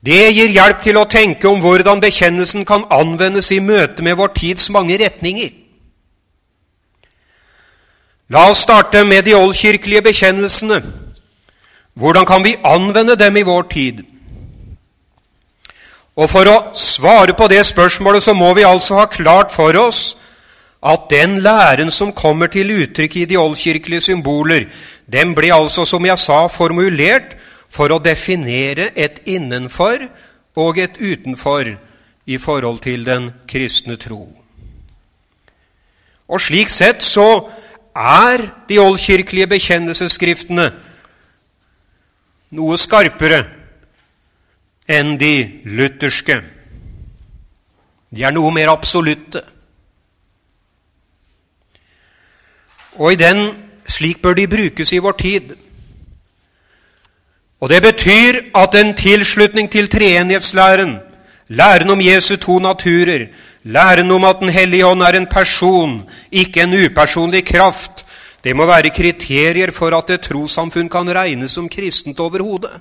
Det 0.00 0.22
gir 0.32 0.48
hjelp 0.48 0.80
til 0.80 0.96
å 0.96 1.04
tenke 1.04 1.46
om 1.46 1.60
hvordan 1.60 2.00
bekjennelsen 2.00 2.64
kan 2.64 2.88
anvendes 2.90 3.52
i 3.52 3.60
møte 3.60 4.02
med 4.02 4.16
vår 4.16 4.32
tids 4.34 4.70
mange 4.72 4.96
retninger. 4.98 5.52
La 8.32 8.48
oss 8.48 8.64
starte 8.64 9.04
med 9.04 9.28
de 9.28 9.36
oldkirkelige 9.36 10.08
bekjennelsene. 10.08 10.80
Hvordan 11.94 12.26
kan 12.26 12.44
vi 12.44 12.56
anvende 12.64 13.16
dem 13.16 13.36
i 13.36 13.42
vår 13.42 13.62
tid? 13.62 14.02
Og 16.16 16.30
For 16.30 16.48
å 16.48 16.56
svare 16.76 17.32
på 17.36 17.48
det 17.48 17.62
spørsmålet 17.66 18.22
så 18.22 18.34
må 18.36 18.52
vi 18.54 18.66
altså 18.68 19.00
ha 19.00 19.06
klart 19.08 19.52
for 19.52 19.76
oss 19.80 20.16
at 20.82 21.06
den 21.10 21.38
læren 21.40 21.90
som 21.90 22.12
kommer 22.12 22.50
til 22.52 22.72
uttrykk 22.82 23.16
i 23.16 23.24
de 23.30 23.38
oldkirkelige 23.38 24.00
symboler, 24.00 24.66
den 25.06 25.34
ble 25.34 25.52
altså, 25.54 25.84
som 25.84 26.04
jeg 26.04 26.18
sa, 26.18 26.46
formulert 26.50 27.36
for 27.70 27.92
å 27.94 28.02
definere 28.02 28.90
et 28.98 29.22
innenfor 29.24 30.08
og 30.58 30.78
et 30.78 30.98
utenfor 31.00 31.70
i 32.26 32.38
forhold 32.38 32.82
til 32.82 33.06
den 33.06 33.30
kristne 33.48 33.96
tro. 33.96 34.26
Og 36.28 36.40
slik 36.40 36.68
sett 36.68 37.02
så 37.02 37.46
er 37.96 38.42
de 38.68 38.80
oldkirkelige 38.80 39.46
bekjennelsesskriftene 39.54 40.70
noe 42.52 42.78
skarpere 42.78 43.42
enn 44.88 45.16
de 45.20 45.34
lutherske. 45.64 46.40
De 48.12 48.24
er 48.24 48.34
noe 48.34 48.52
mer 48.52 48.72
absolutte. 48.72 49.40
Og 53.00 53.14
i 53.14 53.20
den, 53.20 53.46
slik 53.88 54.20
bør 54.22 54.36
de 54.36 54.48
brukes 54.52 54.92
i 54.92 55.00
vår 55.00 55.16
tid. 55.20 55.54
Og 57.62 57.70
Det 57.70 57.82
betyr 57.82 58.40
at 58.58 58.74
en 58.74 58.94
tilslutning 58.94 59.70
til 59.70 59.88
treenighetslæren, 59.88 60.98
læren 61.48 61.90
om 61.90 62.00
Jesu 62.00 62.36
to 62.36 62.58
naturer, 62.58 63.28
Læren 63.64 64.10
om 64.10 64.24
at 64.24 64.36
Den 64.40 64.48
hellige 64.48 64.86
ånd 64.86 65.02
er 65.02 65.12
en 65.12 65.26
person, 65.26 66.10
ikke 66.32 66.62
en 66.62 66.74
upersonlig 66.84 67.44
kraft, 67.46 68.04
det 68.42 68.54
må 68.58 68.66
være 68.66 68.90
kriterier 68.90 69.70
for 69.70 69.94
at 69.94 70.10
et 70.10 70.24
trossamfunn 70.26 70.90
kan 70.90 71.08
regnes 71.14 71.54
som 71.54 71.68
kristent 71.70 72.20
overhodet. 72.20 72.80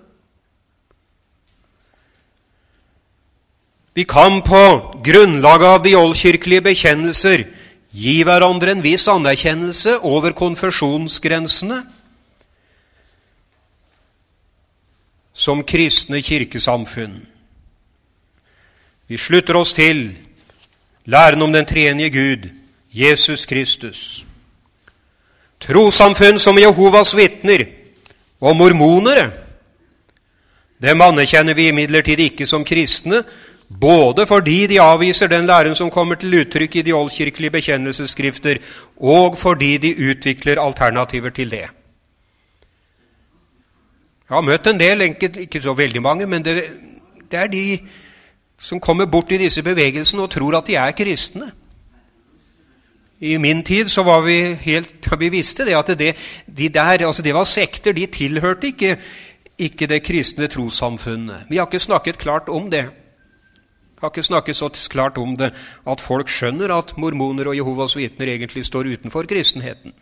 Vi 3.93 4.05
kan 4.07 4.39
på 4.41 4.63
grunnlag 5.03 5.63
av 5.67 5.81
de 5.83 5.95
oldkirkelige 5.99 6.63
bekjennelser 6.69 7.43
gi 7.91 8.21
hverandre 8.23 8.71
en 8.71 8.83
viss 8.83 9.07
anerkjennelse 9.11 9.97
over 10.07 10.31
konfesjonsgrensene 10.31 11.81
som 15.33 15.63
kristne 15.67 16.21
kirkesamfunn. 16.23 17.19
Vi 19.11 19.19
slutter 19.19 19.59
oss 19.59 19.75
til 19.75 20.13
læren 21.05 21.41
om 21.43 21.51
den 21.51 21.67
treenige 21.67 22.09
Gud, 22.15 22.49
Jesus 22.95 23.45
Kristus. 23.45 24.23
Trossamfunn 25.61 26.39
som 26.41 26.57
Jehovas 26.57 27.13
vitner 27.17 27.65
og 28.41 28.57
mormonere, 28.57 29.29
dem 30.81 31.01
anerkjenner 31.05 31.53
vi 31.53 31.67
imidlertid 31.69 32.19
ikke 32.19 32.47
som 32.49 32.65
kristne, 32.65 33.21
både 33.69 34.25
fordi 34.27 34.67
de 34.67 34.79
avviser 34.81 35.29
den 35.29 35.45
læren 35.45 35.75
som 35.77 35.91
kommer 35.93 36.15
til 36.19 36.33
uttrykk 36.41 36.75
i 36.75 36.81
de 36.81 36.95
oldkirkelige 36.97 37.53
bekjennelsesskrifter, 37.53 38.57
og 38.97 39.37
fordi 39.37 39.77
de 39.77 39.93
utvikler 40.09 40.61
alternativer 40.61 41.29
til 41.29 41.51
det. 41.51 41.67
Jeg 44.31 44.35
har 44.35 44.41
møtt 44.41 44.67
en 44.67 44.79
del, 44.79 45.01
ikke 45.01 45.61
så 45.61 45.73
veldig 45.73 46.01
mange, 46.01 46.27
men 46.27 46.43
det, 46.45 46.63
det 47.31 47.39
er 47.39 47.47
de 47.47 47.79
som 48.61 48.79
kommer 48.79 49.05
bort 49.05 49.31
i 49.31 49.37
disse 49.37 49.63
bevegelsene 49.63 50.23
og 50.23 50.31
tror 50.31 50.57
at 50.57 50.67
de 50.67 50.75
er 50.75 50.91
kristne. 50.91 51.51
I 53.21 53.37
min 53.37 53.63
tid 53.63 53.89
så 53.91 54.03
var 54.03 54.21
vi 54.25 54.55
helt 54.63 55.05
Vi 55.19 55.29
visste 55.29 55.65
det 55.65 55.75
at 55.77 55.93
det, 55.99 56.15
de 56.47 56.69
der, 56.69 57.05
altså 57.05 57.21
det 57.21 57.33
var 57.33 57.45
sekter. 57.45 57.93
De 57.93 58.05
tilhørte 58.05 58.67
ikke, 58.67 58.97
ikke 59.57 59.87
det 59.87 60.03
kristne 60.03 60.47
trossamfunnet. 60.47 61.45
Vi 61.49 61.57
har 61.57 61.67
ikke 61.69 61.79
snakket 61.79 62.17
klart 62.17 62.49
om 62.49 62.71
det. 62.71 62.85
Vi 62.85 64.01
har 64.01 64.09
ikke 64.09 64.23
snakket 64.23 64.55
så 64.55 64.69
klart 64.89 65.17
om 65.17 65.37
det 65.37 65.53
at 65.87 66.01
folk 66.01 66.29
skjønner 66.29 66.73
at 66.73 66.97
mormoner 66.97 67.47
og 67.47 67.55
Jehovas 67.55 67.95
vitner 67.95 68.27
egentlig 68.33 68.65
står 68.65 68.89
utenfor 68.97 69.23
kristenheten. 69.29 69.93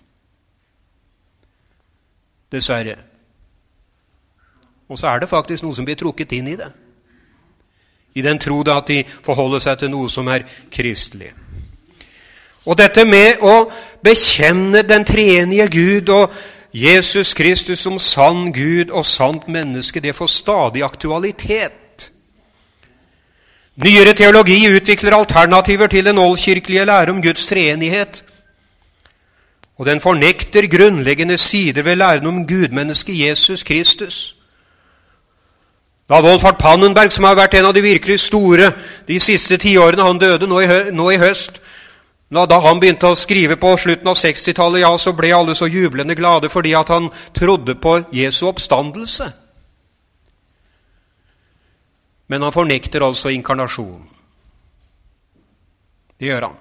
Dessverre. 2.52 2.96
Og 4.90 4.98
så 4.98 5.08
er 5.08 5.20
det 5.20 5.30
faktisk 5.30 5.64
noe 5.64 5.76
som 5.76 5.86
blir 5.86 6.00
trukket 6.00 6.32
inn 6.32 6.48
i 6.48 6.56
det. 6.56 6.72
I 8.16 8.22
den 8.22 8.40
tro 8.40 8.64
at 8.72 8.88
de 8.88 9.04
forholder 9.04 9.60
seg 9.60 9.78
til 9.80 9.92
noe 9.92 10.10
som 10.10 10.28
er 10.28 10.48
kristelig. 10.72 11.34
Og 12.70 12.78
dette 12.78 13.02
med 13.06 13.42
å 13.42 13.64
bekjenne 14.06 14.84
den 14.86 15.06
treenige 15.08 15.68
Gud 15.74 16.10
og 16.14 16.34
Jesus 16.76 17.34
Kristus 17.34 17.82
som 17.82 17.98
sann 17.98 18.52
Gud 18.54 18.92
og 18.94 19.08
sant 19.10 19.48
menneske, 19.50 20.00
det 20.00 20.14
får 20.16 20.30
stadig 20.30 20.84
aktualitet. 20.86 22.10
Nyere 23.80 24.14
teologi 24.14 24.60
utvikler 24.68 25.16
alternativer 25.16 25.88
til 25.88 26.06
den 26.06 26.18
oldkirkelige 26.18 26.86
lære 26.86 27.16
om 27.16 27.22
Guds 27.24 27.48
treenighet. 27.48 28.24
Og 29.80 29.86
den 29.86 30.02
fornekter 30.02 30.68
grunnleggende 30.68 31.38
sider 31.38 31.82
ved 31.82 31.96
læren 31.96 32.28
om 32.28 32.48
gudmennesket 32.48 33.20
Jesus 33.20 33.64
Kristus. 33.64 34.36
Da 36.10 36.22
Wolfhard 36.22 36.60
Pannenberg, 36.60 37.12
som 37.12 37.24
har 37.24 37.38
vært 37.38 37.54
en 37.54 37.66
av 37.70 37.74
de 37.74 37.82
virkelig 37.82 38.20
store 38.20 38.72
de 39.08 39.20
siste 39.20 39.58
tiårene, 39.58 40.04
han 40.04 40.20
døde 40.20 40.48
nå 40.48 40.60
i, 40.60 40.68
nå 40.92 41.10
i 41.10 41.18
høst, 41.18 41.62
da 42.30 42.60
han 42.62 42.78
begynte 42.80 43.10
å 43.10 43.18
skrive 43.18 43.58
på 43.58 43.72
slutten 43.82 44.08
av 44.12 44.18
60-tallet, 44.18 44.84
ja, 44.84 44.92
så 45.02 45.16
ble 45.18 45.32
alle 45.34 45.56
så 45.58 45.66
jublende 45.66 46.14
glade 46.16 46.52
fordi 46.54 46.76
at 46.78 46.92
han 46.94 47.10
trodde 47.34 47.74
på 47.82 47.96
Jesu 48.14 48.46
oppstandelse. 48.52 49.32
Men 52.30 52.46
han 52.46 52.54
fornekter 52.54 53.02
altså 53.02 53.34
inkarnasjonen. 53.34 54.06
Det 56.20 56.28
gjør 56.30 56.50
han. 56.50 56.58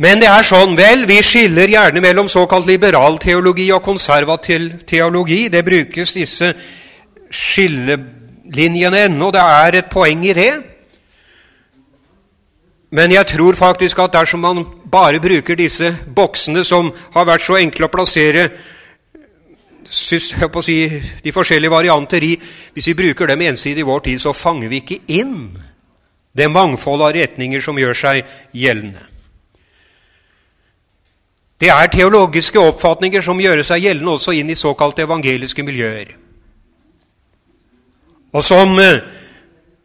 Men 0.00 0.20
det 0.20 0.28
er 0.28 0.44
sånn, 0.46 0.76
vel, 0.76 1.04
vi 1.08 1.18
skiller 1.24 1.68
gjerne 1.68 2.00
mellom 2.04 2.28
såkalt 2.28 2.68
liberal 2.68 3.18
teologi 3.20 3.66
og 3.72 3.82
konservativ 3.84 4.82
teologi. 4.88 5.48
Det 5.52 5.60
brukes 5.64 6.14
disse 6.16 6.52
skillelinjene 7.30 9.06
ennå. 9.08 9.28
Det 9.32 9.44
er 9.64 9.80
et 9.80 9.90
poeng 9.92 10.24
i 10.24 10.36
det. 10.36 10.52
Men 12.90 13.12
jeg 13.14 13.26
tror 13.26 13.54
faktisk 13.54 13.98
at 14.02 14.12
dersom 14.12 14.42
man 14.42 14.64
bare 14.90 15.20
bruker 15.22 15.54
disse 15.58 15.92
boksene 16.14 16.64
som 16.66 16.90
har 17.14 17.26
vært 17.28 17.46
så 17.46 17.58
enkle 17.60 17.86
å 17.86 17.92
plassere 17.92 18.48
si, 19.90 20.18
de 21.22 21.32
forskjellige 21.34 21.70
varianter 21.70 22.22
i 22.22 22.36
Hvis 22.74 22.86
vi 22.90 22.94
bruker 22.94 23.26
dem 23.26 23.42
ensidig 23.42 23.84
i 23.84 23.86
vår 23.86 24.00
tid, 24.00 24.20
så 24.20 24.32
fanger 24.32 24.68
vi 24.68 24.82
ikke 24.82 25.00
inn 25.06 25.50
det 26.32 26.50
mangfoldet 26.50 27.06
av 27.06 27.14
retninger 27.14 27.60
som 27.60 27.78
gjør 27.78 27.94
seg 27.94 28.26
gjeldende. 28.54 29.02
Det 31.60 31.68
er 31.68 31.90
teologiske 31.92 32.58
oppfatninger 32.58 33.20
som 33.20 33.40
gjør 33.40 33.62
seg 33.66 33.82
gjeldende 33.84 34.14
også 34.14 34.32
inn 34.32 34.50
i 34.50 34.56
såkalte 34.56 35.02
evangeliske 35.04 35.62
miljøer. 35.66 36.14
Og 38.32 38.44
som 38.46 38.78
eh, 38.78 39.02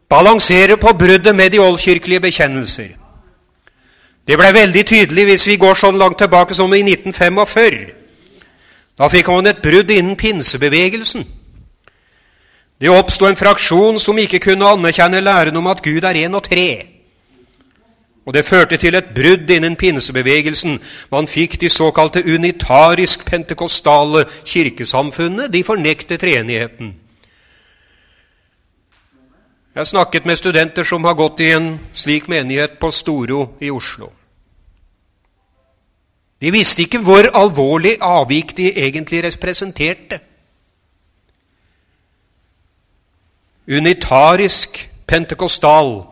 balanserer 0.08 0.76
på 0.76 0.92
bruddet 0.92 1.36
med 1.36 1.50
de 1.50 1.60
oldkirkelige 1.60 2.20
bekjennelser. 2.20 2.88
Det 4.26 4.38
ble 4.38 4.52
veldig 4.54 4.86
tydelig 4.86 5.24
hvis 5.24 5.46
vi 5.46 5.56
går 5.56 5.74
så 5.74 5.90
langt 5.90 6.18
tilbake 6.18 6.54
som 6.54 6.74
i 6.74 6.82
1945. 6.82 7.78
Da 8.98 9.08
fikk 9.12 9.28
man 9.28 9.46
et 9.46 9.62
brudd 9.62 9.90
innen 9.90 10.16
pinsebevegelsen. 10.16 11.26
Det 12.80 12.90
oppsto 12.92 13.26
en 13.26 13.36
fraksjon 13.36 14.00
som 14.00 14.18
ikke 14.18 14.38
kunne 14.38 14.68
anerkjenne 14.68 15.20
læren 15.20 15.56
om 15.56 15.66
at 15.66 15.82
Gud 15.82 16.04
er 16.04 16.26
én 16.26 16.34
og 16.36 16.42
tre. 16.44 16.86
Og 18.26 18.34
det 18.34 18.44
førte 18.44 18.76
til 18.76 18.94
et 18.98 19.14
brudd 19.14 19.50
innen 19.50 19.76
pinsebevegelsen. 19.76 20.80
Man 21.10 21.28
fikk 21.30 21.60
de 21.60 21.68
såkalte 21.70 22.24
unitarisk-pentekostale 22.34 24.24
kirkesamfunnene. 24.44 25.48
De 25.52 25.64
fornektet 25.64 26.20
treenigheten. 26.20 26.94
Jeg 29.76 29.80
har 29.80 29.88
snakket 29.90 30.24
med 30.24 30.38
studenter 30.40 30.86
som 30.88 31.04
har 31.04 31.12
gått 31.12 31.40
i 31.44 31.50
en 31.52 31.66
slik 31.92 32.30
menighet 32.32 32.78
på 32.80 32.88
Storo 32.88 33.58
i 33.60 33.68
Oslo. 33.68 34.06
De 36.40 36.48
visste 36.54 36.86
ikke 36.86 37.02
hvor 37.04 37.28
alvorlig 37.36 37.98
avvik 38.00 38.54
de 38.56 38.70
egentlig 38.72 39.20
representerte. 39.26 40.22
Unitarisk 43.68 44.80
pentekostal 45.06 46.06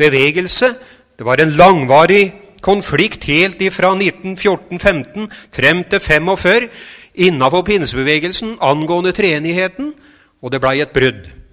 bevegelse. 0.00 0.72
Det 1.18 1.28
var 1.28 1.44
en 1.44 1.52
langvarig 1.60 2.32
konflikt 2.64 3.28
helt 3.28 3.60
fra 3.68 3.92
1914-15 3.92 5.28
frem 5.52 5.84
til 5.84 6.00
45 6.00 6.68
innafor 7.14 7.68
pinsebevegelsen 7.68 8.56
angående 8.60 9.12
treenigheten, 9.12 9.92
og 10.40 10.52
det 10.52 10.64
blei 10.64 10.78
et 10.80 10.96
brudd 10.96 11.43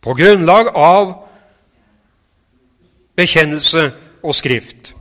på 0.00 0.14
grunnlag 0.16 0.72
av 0.74 1.12
bekjennelse 3.16 3.90
og 4.22 4.34
skrift. 4.34 4.94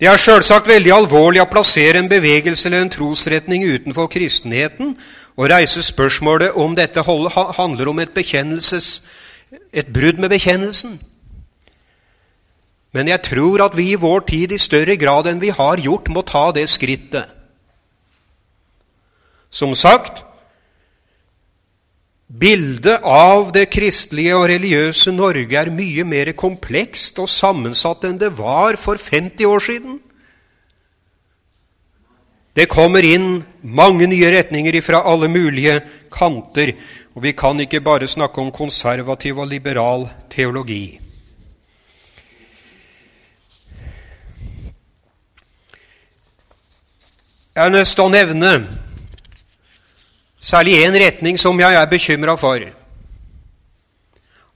Det 0.00 0.08
er 0.08 0.16
sjølsagt 0.16 0.68
veldig 0.70 0.92
alvorlig 0.94 1.42
å 1.42 1.50
plassere 1.50 2.00
en 2.00 2.08
bevegelse 2.08 2.68
eller 2.68 2.86
en 2.86 2.92
trosretning 2.92 3.66
utenfor 3.68 4.08
kristenheten 4.08 4.94
og 5.36 5.50
reise 5.52 5.82
spørsmålet 5.84 6.56
om 6.56 6.72
dette 6.76 7.02
handler 7.04 7.88
om 7.90 8.00
et, 8.00 8.16
et 9.72 9.92
brudd 9.92 10.22
med 10.22 10.32
bekjennelsen. 10.32 10.96
Men 12.92 13.08
jeg 13.08 13.22
tror 13.22 13.62
at 13.66 13.76
vi 13.76 13.90
i 13.92 14.00
vår 14.00 14.24
tid 14.26 14.52
i 14.52 14.58
større 14.58 14.96
grad 14.96 15.28
enn 15.30 15.42
vi 15.42 15.52
har 15.54 15.78
gjort, 15.78 16.08
må 16.08 16.24
ta 16.26 16.48
det 16.54 16.66
skrittet. 16.68 17.28
Som 19.50 19.74
sagt 19.74 20.24
Bildet 22.30 23.02
av 23.02 23.48
det 23.50 23.64
kristelige 23.74 24.36
og 24.38 24.44
religiøse 24.52 25.10
Norge 25.10 25.56
er 25.58 25.72
mye 25.74 26.04
mer 26.06 26.30
komplekst 26.38 27.18
og 27.18 27.26
sammensatt 27.26 28.06
enn 28.06 28.20
det 28.20 28.30
var 28.38 28.78
for 28.78 29.02
50 29.02 29.48
år 29.50 29.64
siden. 29.66 29.96
Det 32.54 32.68
kommer 32.70 33.02
inn 33.02 33.42
mange 33.62 34.06
nye 34.06 34.30
retninger 34.30 34.78
fra 34.82 35.02
alle 35.10 35.26
mulige 35.26 35.80
kanter, 36.14 36.76
og 37.18 37.24
vi 37.26 37.34
kan 37.34 37.58
ikke 37.62 37.82
bare 37.82 38.06
snakke 38.06 38.38
om 38.42 38.52
konservativ 38.54 39.38
og 39.42 39.50
liberal 39.50 40.06
teologi. 40.30 41.00
Jeg 47.50 47.66
har 47.66 47.74
lyst 47.74 47.98
til 47.98 48.06
å 48.06 48.14
nevne 48.14 48.52
Særlig 50.40 50.84
én 50.84 50.96
retning 50.96 51.38
som 51.38 51.60
jeg 51.60 51.74
er 51.74 51.86
bekymra 51.86 52.36
for. 52.36 52.58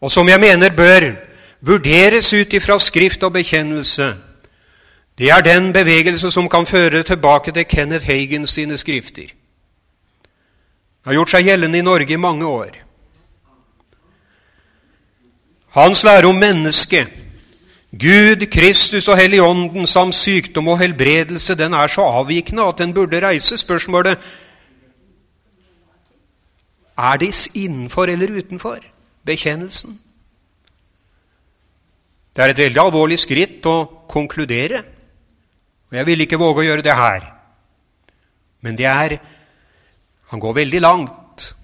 og 0.00 0.10
som 0.10 0.28
jeg 0.28 0.40
mener 0.40 0.70
bør 0.70 1.12
vurderes 1.60 2.32
ut 2.32 2.52
ifra 2.52 2.78
Skrift 2.78 3.22
og 3.22 3.32
bekjennelse, 3.32 4.14
det 5.18 5.30
er 5.30 5.40
den 5.40 5.72
bevegelse 5.72 6.30
som 6.30 6.48
kan 6.48 6.66
føre 6.66 7.02
tilbake 7.02 7.52
til 7.52 7.64
Kenneth 7.64 8.06
Hagen 8.06 8.46
sine 8.46 8.78
skrifter. 8.78 9.22
Det 9.24 11.06
har 11.06 11.14
gjort 11.14 11.30
seg 11.30 11.44
gjeldende 11.44 11.78
i 11.78 11.82
Norge 11.86 12.12
i 12.12 12.16
mange 12.16 12.46
år. 12.46 12.76
Hans 15.68 16.04
lære 16.04 16.26
om 16.26 16.34
mennesket, 16.34 17.08
Gud, 18.00 18.46
Kristus 18.50 19.08
og 19.08 19.16
Helligånden 19.16 19.86
samt 19.86 20.14
sykdom 20.14 20.68
og 20.68 20.78
helbredelse, 20.78 21.54
den 21.54 21.72
er 21.72 21.86
så 21.86 22.02
avvikende 22.02 22.62
at 22.62 22.78
den 22.78 22.94
burde 22.94 23.20
reise 23.26 23.56
spørsmålet 23.56 24.18
er 26.98 27.16
de 27.16 27.32
innenfor 27.54 28.04
eller 28.04 28.38
utenfor 28.38 28.78
bekjennelsen? 29.26 30.00
Det 32.36 32.44
er 32.44 32.50
et 32.50 32.58
veldig 32.58 32.80
alvorlig 32.82 33.18
skritt 33.22 33.66
å 33.66 33.84
konkludere, 34.10 34.82
og 35.90 35.98
jeg 35.98 36.06
vil 36.06 36.20
ikke 36.24 36.40
våge 36.40 36.62
å 36.62 36.66
gjøre 36.66 36.82
det 36.82 36.96
her. 36.98 37.20
Men 38.60 38.76
det 38.76 38.86
er 38.86 39.18
Han 40.24 40.40
går 40.40 40.52
veldig 40.52 40.80
langt 40.80 41.54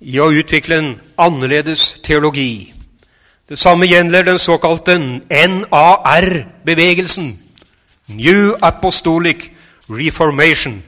i 0.00 0.18
å 0.18 0.30
utvikle 0.32 0.78
en 0.78 1.00
annerledes 1.22 2.00
teologi. 2.02 2.74
Det 3.48 3.58
samme 3.58 3.86
gjelder 3.86 4.22
den 4.26 4.38
såkalte 4.38 4.98
NAR-bevegelsen, 5.30 7.38
New 8.08 8.54
Apostolic 8.62 9.50
Reformation. 9.88 10.82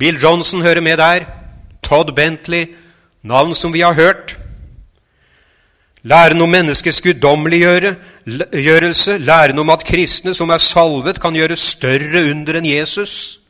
Bill 0.00 0.16
Johnson 0.22 0.62
hører 0.62 0.80
med 0.80 0.96
der. 0.96 1.20
Todd 1.82 2.14
Bentley, 2.16 2.66
navn 3.22 3.54
som 3.54 3.72
vi 3.72 3.80
har 3.80 3.92
hørt. 3.92 4.36
Læren 6.02 6.40
om 6.40 6.48
menneskets 6.48 7.02
guddommeliggjørelse, 7.04 9.18
læren 9.18 9.58
om 9.58 9.70
at 9.70 9.84
kristne 9.84 10.34
som 10.34 10.50
er 10.50 10.58
salvet, 10.58 11.20
kan 11.20 11.34
gjøre 11.36 11.56
større 11.56 12.30
under 12.30 12.54
enn 12.56 12.66
Jesus. 12.66 13.40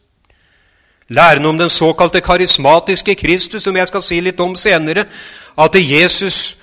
Læren 1.09 1.46
om 1.46 1.59
den 1.59 1.70
såkalte 1.70 2.20
karismatiske 2.20 3.14
Kristus, 3.14 3.62
som 3.62 3.76
jeg 3.76 3.86
skal 3.86 4.03
si 4.03 4.20
litt 4.20 4.40
om 4.42 4.57
senere, 4.59 5.05
at 5.59 5.74
Jesus 5.78 6.57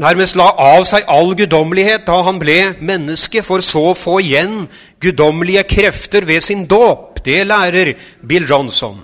nærmest 0.00 0.38
la 0.38 0.48
av 0.56 0.86
seg 0.88 1.04
all 1.12 1.34
guddommelighet 1.36 2.06
da 2.08 2.22
han 2.26 2.40
ble 2.40 2.74
menneske, 2.80 3.44
for 3.44 3.62
så 3.64 3.90
å 3.92 3.98
få 3.98 4.18
igjen 4.24 4.64
guddommelige 5.02 5.66
krefter 5.68 6.26
ved 6.28 6.44
sin 6.44 6.66
dåp. 6.70 7.20
Det 7.24 7.42
lærer 7.46 7.94
Bill 8.26 8.48
Johnson. 8.48 8.98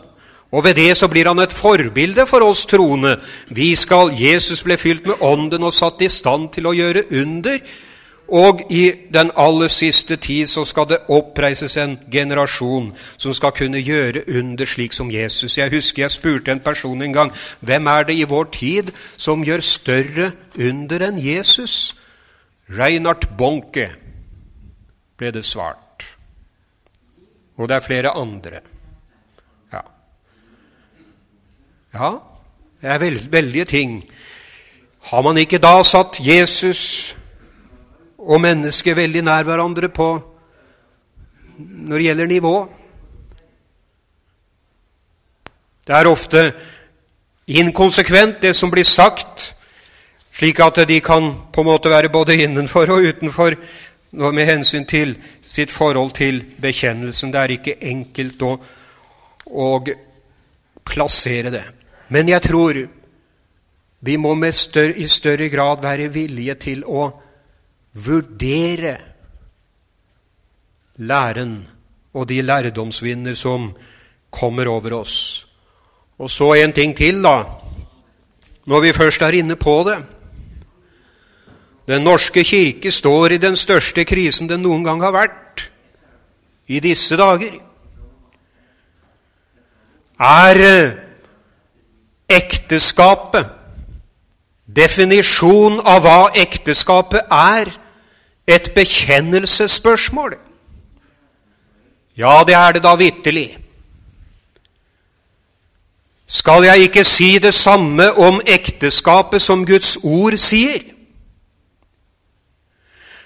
Og 0.57 0.65
ved 0.65 0.79
det 0.79 0.95
så 0.97 1.09
blir 1.11 1.29
han 1.29 1.43
et 1.43 1.53
forbilde 1.53 2.25
for 2.31 2.45
oss 2.47 2.65
troende. 2.71 3.17
Vi 3.53 3.75
skal, 3.77 4.15
Jesus 4.17 4.63
ble 4.65 4.79
fylt 4.81 5.05
med 5.09 5.21
Ånden 5.21 5.67
og 5.67 5.75
satt 5.75 6.01
i 6.07 6.09
stand 6.13 6.49
til 6.55 6.71
å 6.71 6.77
gjøre 6.77 7.09
under. 7.21 7.59
Og 8.29 8.61
i 8.71 8.91
den 9.15 9.31
aller 9.39 9.69
siste 9.69 10.17
tid 10.17 10.47
så 10.51 10.65
skal 10.65 10.89
det 10.91 10.99
oppreises 11.09 11.77
en 11.77 11.99
generasjon 12.13 12.91
som 13.17 13.35
skal 13.35 13.55
kunne 13.55 13.79
gjøre 13.79 14.25
under 14.39 14.67
slik 14.67 14.93
som 14.93 15.11
Jesus. 15.11 15.59
Jeg 15.59 15.71
husker 15.71 16.03
jeg 16.03 16.11
spurte 16.11 16.53
en 16.53 16.61
person 16.61 17.03
en 17.03 17.13
gang 17.13 17.33
hvem 17.61 17.87
er 17.87 18.03
det 18.03 18.17
i 18.19 18.27
vår 18.27 18.49
tid 18.53 18.91
som 19.17 19.45
gjør 19.47 19.63
større 19.63 20.33
under 20.59 21.07
enn 21.07 21.21
Jesus. 21.23 21.95
Reinhard 22.67 23.29
Bonke, 23.39 23.91
ble 25.17 25.31
det 25.31 25.45
svart. 25.47 26.03
Og 27.57 27.69
det 27.69 27.77
er 27.77 27.87
flere 27.87 28.11
andre. 28.11 28.61
Ja, 29.73 29.85
ja 31.95 32.11
det 32.83 32.91
er 32.91 33.31
veldige 33.31 33.65
ting. 33.65 34.03
Har 35.01 35.23
man 35.23 35.39
ikke 35.39 35.63
da 35.63 35.83
satt 35.87 36.19
Jesus 36.21 37.15
og 38.27 38.43
mennesket 38.43 38.97
veldig 38.99 39.23
nær 39.27 39.47
hverandre 39.47 39.89
på 39.95 40.09
når 41.57 41.97
det 41.97 42.07
gjelder 42.09 42.27
nivå. 42.31 42.55
Det 45.87 45.95
er 45.95 46.09
ofte 46.11 46.43
inkonsekvent, 47.47 48.43
det 48.43 48.57
som 48.59 48.71
blir 48.71 48.85
sagt, 48.85 49.53
slik 50.35 50.61
at 50.61 50.83
de 50.89 50.99
kan 51.01 51.31
på 51.53 51.63
en 51.63 51.71
måte 51.71 51.93
være 51.93 52.11
både 52.13 52.37
innenfor 52.43 52.91
og 52.91 53.07
utenfor 53.07 53.57
med 54.11 54.47
hensyn 54.47 54.85
til 54.85 55.15
sitt 55.47 55.71
forhold 55.71 56.11
til 56.19 56.43
bekjennelsen. 56.61 57.33
Det 57.33 57.41
er 57.41 57.55
ikke 57.55 57.79
enkelt 57.81 58.43
å, 58.43 58.53
å 59.47 59.69
plassere 60.85 61.55
det. 61.55 61.65
Men 62.09 62.29
jeg 62.29 62.43
tror 62.43 62.83
vi 64.07 64.17
må 64.21 64.35
større, 64.53 64.95
i 64.95 65.07
større 65.07 65.49
grad 65.49 65.83
være 65.83 66.11
villige 66.13 66.55
til 66.55 66.85
å 66.85 67.09
vurdere 67.97 68.97
læren 70.97 71.67
og 72.15 72.29
de 72.29 72.43
lærdomsvinder 72.43 73.35
som 73.35 73.73
kommer 74.31 74.69
over 74.69 74.95
oss. 75.01 75.47
Og 76.19 76.31
så 76.31 76.53
en 76.55 76.73
ting 76.73 76.97
til, 76.97 77.23
da, 77.23 77.43
når 78.67 78.81
vi 78.81 78.93
først 78.93 79.23
er 79.23 79.37
inne 79.37 79.57
på 79.57 79.83
det. 79.89 79.99
Den 81.87 82.03
norske 82.03 82.45
kirke 82.45 82.91
står 82.91 83.37
i 83.37 83.39
den 83.39 83.57
største 83.57 84.05
krisen 84.05 84.49
den 84.49 84.65
noen 84.65 84.85
gang 84.85 85.03
har 85.05 85.13
vært 85.15 85.69
i 86.67 86.81
disse 86.81 87.17
dager. 87.17 87.61
Er 90.19 90.63
eh, 90.65 90.97
ekteskapet, 92.29 93.53
definisjon 94.67 95.79
av 95.85 96.01
hva 96.03 96.21
ekteskapet 96.35 97.29
er, 97.31 97.71
et 98.47 98.71
bekjennelsesspørsmål? 98.75 100.37
Ja, 102.17 102.43
det 102.47 102.55
er 102.55 102.73
det 102.73 102.83
da 102.83 102.95
vitterlig. 102.97 103.59
Skal 106.27 106.65
jeg 106.65 106.79
ikke 106.79 107.05
si 107.05 107.39
det 107.39 107.55
samme 107.55 108.13
om 108.19 108.41
ekteskapet 108.47 109.43
som 109.43 109.67
Guds 109.67 109.97
ord 110.03 110.37
sier? 110.39 110.83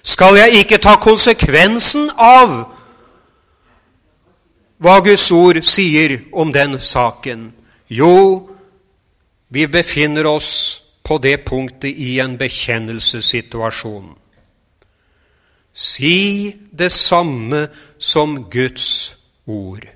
Skal 0.02 0.36
jeg 0.36 0.64
ikke 0.64 0.78
ta 0.78 0.96
konsekvensen 1.00 2.10
av 2.18 2.52
hva 4.80 5.00
Guds 5.04 5.30
ord 5.30 5.60
sier 5.64 6.18
om 6.32 6.52
den 6.52 6.78
saken? 6.80 7.52
Jo, 7.88 8.48
vi 9.48 9.66
befinner 9.66 10.26
oss 10.26 10.82
på 11.04 11.18
det 11.18 11.40
punktet 11.44 11.96
i 11.96 12.18
en 12.20 12.38
bekjennelsessituasjon. 12.38 14.19
Si 15.72 16.54
det 16.78 16.92
samme 16.92 17.68
som 17.98 18.44
Guds 18.50 19.16
ord. 19.46 19.86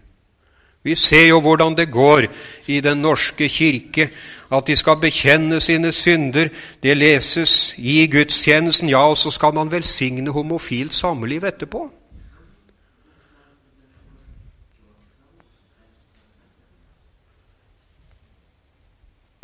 Vi 0.85 0.95
ser 0.95 1.29
jo 1.29 1.41
hvordan 1.41 1.77
det 1.77 1.91
går 1.93 2.27
i 2.67 2.81
Den 2.81 2.99
norske 2.99 3.49
kirke, 3.49 4.11
at 4.53 4.67
de 4.67 4.77
skal 4.77 4.97
bekjenne 5.01 5.61
sine 5.61 5.93
synder. 5.93 6.49
Det 6.83 6.97
leses 6.97 7.75
i 7.79 8.07
gudstjenesten, 8.07 8.89
ja, 8.89 9.09
og 9.09 9.17
så 9.17 9.31
skal 9.31 9.55
man 9.55 9.71
velsigne 9.71 10.31
homofilt 10.31 10.93
samliv 10.93 11.45
etterpå. 11.45 11.89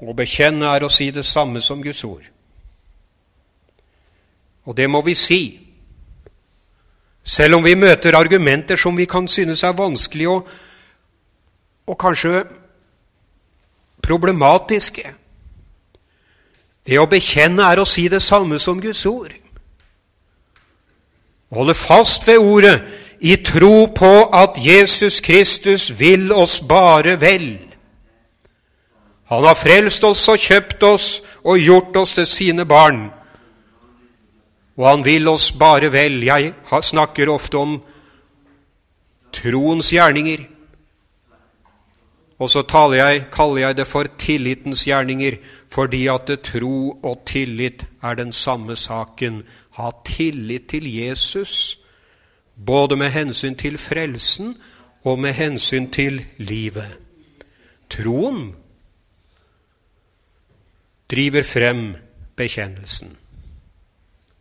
Å 0.01 0.13
bekjenne 0.17 0.69
er 0.69 0.85
å 0.85 0.93
si 0.93 1.11
det 1.13 1.25
samme 1.29 1.61
som 1.61 1.83
Guds 1.83 2.05
ord. 2.05 2.25
Og 4.65 4.77
det 4.77 4.89
må 4.91 5.01
vi 5.05 5.15
si. 5.15 5.43
Selv 7.31 7.61
om 7.61 7.65
vi 7.65 7.77
møter 7.79 8.17
argumenter 8.19 8.79
som 8.81 8.97
vi 8.99 9.07
kan 9.07 9.29
synes 9.31 9.63
er 9.63 9.77
vanskelig 9.79 10.27
og, 10.29 10.49
og 11.87 11.99
kanskje 11.99 12.43
problematiske. 14.03 15.05
Det 16.87 16.99
å 16.99 17.07
bekjenne 17.07 17.69
er 17.71 17.79
å 17.79 17.87
si 17.87 18.09
det 18.11 18.23
samme 18.25 18.59
som 18.59 18.81
Guds 18.83 19.05
ord. 19.07 19.37
Holde 21.55 21.75
fast 21.79 22.27
ved 22.27 22.43
ordet 22.43 22.77
i 23.21 23.37
tro 23.47 23.87
på 23.95 24.11
at 24.35 24.59
Jesus 24.59 25.21
Kristus 25.23 25.91
vil 26.01 26.33
oss 26.33 26.59
bare 26.67 27.15
vel. 27.21 27.49
Han 29.31 29.47
har 29.47 29.59
frelst 29.59 30.03
oss 30.09 30.27
og 30.33 30.43
kjøpt 30.43 30.83
oss 30.83 31.09
og 31.45 31.63
gjort 31.63 32.03
oss 32.03 32.19
til 32.19 32.27
sine 32.27 32.67
barn 32.67 33.11
og 34.81 34.87
han 34.89 35.03
vil 35.05 35.29
oss 35.29 35.51
bare 35.53 35.91
vel. 35.93 36.23
Jeg 36.25 36.55
snakker 36.65 37.29
ofte 37.29 37.59
om 37.61 37.75
troens 39.37 39.91
gjerninger. 39.93 40.47
Og 42.41 42.49
så 42.49 42.65
jeg, 42.97 43.27
kaller 43.31 43.61
jeg 43.61 43.77
det 43.77 43.87
for 43.87 44.09
tillitens 44.19 44.87
gjerninger, 44.89 45.37
fordi 45.69 46.07
at 46.09 46.33
tro 46.43 46.99
og 47.03 47.27
tillit 47.27 47.85
er 48.03 48.15
den 48.15 48.33
samme 48.33 48.77
saken. 48.77 49.43
Ha 49.77 49.91
tillit 50.05 50.69
til 50.69 50.89
Jesus, 50.89 51.79
både 52.57 52.97
med 52.97 53.11
hensyn 53.11 53.55
til 53.55 53.77
frelsen 53.79 54.57
og 55.05 55.19
med 55.19 55.33
hensyn 55.33 55.91
til 55.91 56.25
livet. 56.39 56.97
Troen 57.91 58.55
driver 61.11 61.43
frem 61.43 61.97
bekjennelsen 62.37 63.19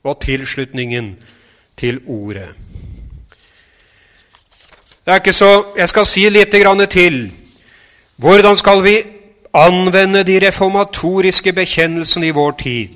og 0.04 0.22
tilslutningen 0.22 1.18
til 1.78 2.02
ordet. 2.08 2.50
Det 5.06 5.14
er 5.14 5.16
ikke 5.16 5.34
så 5.34 5.66
Jeg 5.78 5.90
skal 5.90 6.06
si 6.06 6.30
litt 6.30 6.52
til. 6.90 7.32
Hvordan 8.16 8.58
skal 8.58 8.84
vi 8.84 8.98
anvende 9.54 10.24
de 10.24 10.48
reformatoriske 10.48 11.54
bekjennelsene 11.54 12.28
i 12.28 12.30
vår 12.30 12.52
tid? 12.52 12.90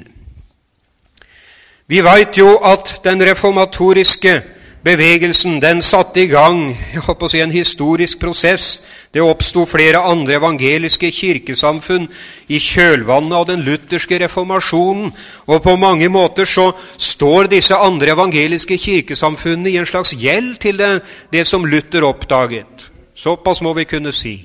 Vi 1.88 2.04
veit 2.04 2.38
jo 2.38 2.58
at 2.58 3.02
den 3.04 3.24
reformatoriske 3.30 4.42
bevegelsen 4.84 5.62
den 5.64 5.82
satte 5.82 6.24
i 6.24 6.28
gang 6.28 6.74
jeg 6.92 7.04
håper 7.06 7.28
å 7.28 7.32
si, 7.32 7.40
en 7.40 7.54
historisk 7.54 8.20
prosess. 8.20 8.82
Det 9.14 9.24
oppsto 9.24 9.64
flere 9.70 10.02
andre 10.04 10.36
evangeliske 10.40 11.12
kirkesamfunn 11.14 12.10
i 12.52 12.60
kjølvannet 12.60 13.38
av 13.38 13.48
den 13.48 13.64
lutherske 13.64 14.20
reformasjonen. 14.26 15.14
Og 15.48 15.64
på 15.64 15.76
mange 15.80 16.10
måter 16.12 16.50
så 16.50 16.72
står 16.98 17.52
disse 17.54 17.78
andre 17.78 18.14
evangeliske 18.18 18.78
kirkesamfunnene 18.78 19.72
i 19.72 19.80
en 19.80 19.90
slags 19.90 20.16
gjeld 20.20 20.60
til 20.64 20.80
det, 20.82 20.92
det 21.32 21.48
som 21.48 21.66
Luther 21.66 22.04
oppdaget. 22.08 22.90
Såpass 23.16 23.62
må 23.64 23.74
vi 23.78 23.88
kunne 23.88 24.12
si. 24.12 24.36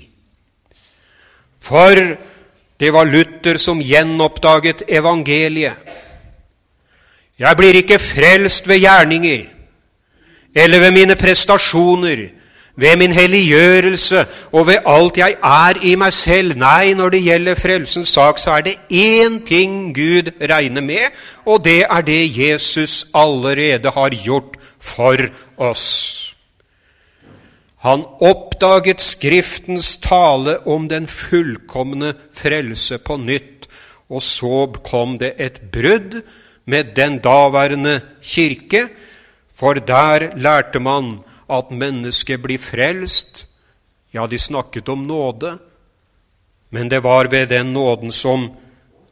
For 1.60 1.98
det 2.78 2.94
var 2.94 3.10
Luther 3.10 3.58
som 3.58 3.82
gjenoppdaget 3.82 4.86
evangeliet. 4.86 5.94
Jeg 7.38 7.56
blir 7.58 7.76
ikke 7.78 7.98
frelst 8.02 8.66
ved 8.66 8.82
gjerninger 8.82 9.57
eller 10.54 10.80
ved 10.80 10.92
mine 10.96 11.16
prestasjoner, 11.16 12.28
ved 12.78 12.96
min 12.96 13.12
helliggjørelse 13.12 14.24
og 14.52 14.66
ved 14.66 14.84
alt 14.86 15.18
jeg 15.18 15.34
er 15.42 15.80
i 15.82 15.94
meg 15.98 16.14
selv. 16.14 16.54
Nei, 16.58 16.94
når 16.94 17.10
det 17.16 17.24
gjelder 17.24 17.58
frelsens 17.58 18.12
sak, 18.14 18.38
så 18.38 18.58
er 18.58 18.68
det 18.68 18.76
én 18.92 19.40
ting 19.46 19.90
Gud 19.96 20.30
regner 20.38 20.84
med, 20.84 21.10
og 21.46 21.64
det 21.64 21.82
er 21.90 22.06
det 22.06 22.22
Jesus 22.38 23.06
allerede 23.14 23.90
har 23.90 24.14
gjort 24.14 24.54
for 24.78 25.18
oss. 25.56 25.88
Han 27.82 28.02
oppdaget 28.20 29.00
Skriftens 29.00 29.96
tale 30.02 30.58
om 30.66 30.88
den 30.90 31.06
fullkomne 31.06 32.14
frelse 32.34 32.98
på 32.98 33.16
nytt, 33.16 33.68
og 34.10 34.22
så 34.22 34.66
kom 34.86 35.18
det 35.18 35.34
et 35.38 35.60
brudd 35.72 36.22
med 36.66 36.94
den 36.96 37.18
daværende 37.22 38.00
kirke, 38.22 38.88
for 39.58 39.74
der 39.74 40.36
lærte 40.38 40.78
man 40.78 41.18
at 41.50 41.70
mennesket 41.70 42.42
blir 42.42 42.60
frelst. 42.62 43.46
Ja, 44.14 44.26
de 44.26 44.38
snakket 44.38 44.88
om 44.88 45.06
nåde, 45.06 45.58
men 46.70 46.88
det 46.88 47.02
var 47.02 47.28
ved 47.30 47.48
den 47.50 47.72
nåden 47.72 48.12
som 48.12 48.50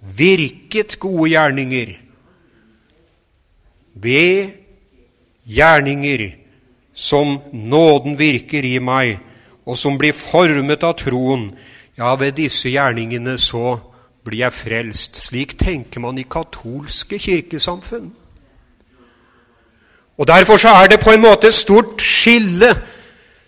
virket 0.01 0.99
gode 1.01 1.30
gjerninger. 1.30 1.97
Ved 3.94 4.51
gjerninger 5.44 6.30
som 6.94 7.40
nåden 7.53 8.18
virker 8.18 8.64
i 8.64 8.78
meg, 8.78 9.18
og 9.66 9.78
som 9.78 9.99
blir 9.99 10.14
formet 10.14 10.84
av 10.86 10.94
troen, 11.01 11.51
ja, 11.99 12.14
ved 12.14 12.36
disse 12.38 12.70
gjerningene 12.70 13.34
så 13.40 13.78
blir 14.24 14.44
jeg 14.47 14.55
frelst. 14.55 15.18
Slik 15.26 15.57
tenker 15.59 16.01
man 16.01 16.18
i 16.18 16.26
katolske 16.28 17.18
kirkesamfunn. 17.18 18.12
Og 20.18 20.26
Derfor 20.26 20.56
så 20.56 20.68
er 20.68 20.86
det 20.86 21.00
på 21.00 21.12
en 21.12 21.20
måte 21.20 21.48
et 21.48 21.54
stort 21.54 22.02
skille 22.02 22.72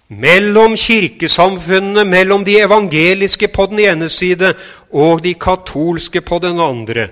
mellom 0.08 0.76
kirkesamfunnene, 0.76 2.04
mellom 2.04 2.44
de 2.44 2.60
evangeliske 2.60 3.48
på 3.48 3.66
den 3.66 3.78
ene 3.78 4.08
side 4.08 4.54
og 4.92 5.24
de 5.24 5.34
katolske 5.34 6.20
på 6.20 6.38
den 6.38 6.60
andre. 6.60 7.08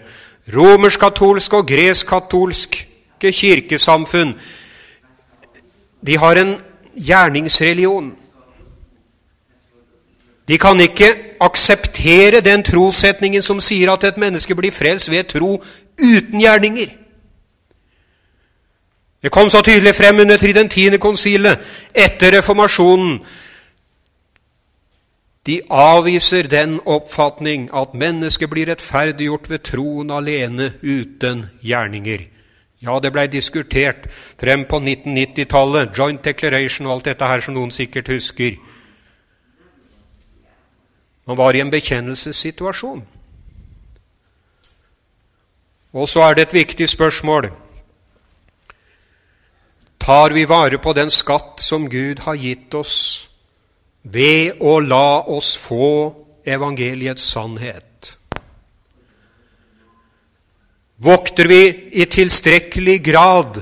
Romersk-katolske 0.57 1.57
og 1.57 1.67
gresk-katolske 1.67 3.33
kirkesamfunn 3.33 4.37
de 6.07 6.17
har 6.19 6.39
en 6.39 6.55
gjerningsreligion. 6.95 8.13
De 10.49 10.59
kan 10.59 10.81
ikke 10.81 11.09
akseptere 11.41 12.41
den 12.41 12.63
trossetningen 12.63 13.43
som 13.43 13.61
sier 13.61 13.91
at 13.93 14.05
et 14.05 14.21
menneske 14.21 14.55
blir 14.55 14.71
frelst 14.71 15.11
ved 15.11 15.27
tro 15.33 15.57
uten 15.99 16.41
gjerninger. 16.41 16.93
Det 19.27 19.33
kom 19.33 19.49
så 19.51 19.59
tydelig 19.59 19.91
frem 19.99 20.21
under 20.23 20.39
Tridentine 20.39 20.99
konsilet 21.03 21.59
etter 21.91 22.31
reformasjonen. 22.37 23.17
De 25.47 25.57
avviser 25.67 26.47
den 26.47 26.77
oppfatning 26.87 27.65
at 27.75 27.97
mennesket 27.99 28.53
blir 28.53 28.71
rettferdiggjort 28.71 29.51
ved 29.51 29.65
troen 29.67 30.15
alene, 30.15 30.69
uten 30.83 31.43
gjerninger. 31.59 32.23
Ja, 32.87 33.01
det 33.03 33.11
blei 33.19 33.27
diskutert 33.27 34.07
frem 34.39 34.63
på 34.71 34.79
1990-tallet, 34.79 35.99
Joint 35.99 36.23
Declaration 36.23 36.87
og 36.87 36.95
alt 36.95 37.11
dette 37.11 37.27
her 37.27 37.43
som 37.43 37.59
noen 37.59 37.75
sikkert 37.75 38.15
husker. 38.15 38.55
Man 41.27 41.43
var 41.43 41.59
i 41.59 41.67
en 41.67 41.75
bekjennelsessituasjon. 41.75 43.03
Og 45.99 46.09
så 46.15 46.29
er 46.31 46.35
det 46.39 46.47
et 46.47 46.61
viktig 46.63 46.93
spørsmål 46.95 47.51
tar 50.07 50.31
vi 50.31 50.45
vare 50.45 50.79
på 50.79 50.93
den 50.95 51.11
skatt 51.11 51.59
som 51.59 51.89
Gud 51.91 52.21
har 52.23 52.37
gitt 52.39 52.75
oss, 52.79 53.27
ved 54.07 54.61
å 54.63 54.79
la 54.79 55.27
oss 55.35 55.57
få 55.59 56.15
evangeliets 56.47 57.25
sannhet. 57.27 58.13
Vokter 61.03 61.51
vi 61.51 61.63
i 61.99 62.07
tilstrekkelig 62.07 63.01
grad 63.03 63.59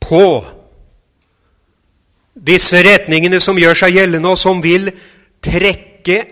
på 0.00 0.24
disse 2.32 2.80
retningene 2.80 3.42
som 3.44 3.60
gjør 3.60 3.76
seg 3.76 3.98
gjeldende, 4.00 4.32
og 4.32 4.40
som 4.40 4.64
vil 4.64 4.88
trekke 5.44 6.22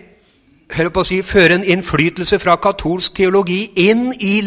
på 0.65 1.03
å 1.03 1.05
si, 1.05 1.21
føre 1.21 1.59
en 1.59 1.67
innflytelse 1.75 2.41
fra 2.41 2.57
katolsk 2.57 3.21
teologi 3.21 3.67
inn 3.85 4.09
i 4.17 4.39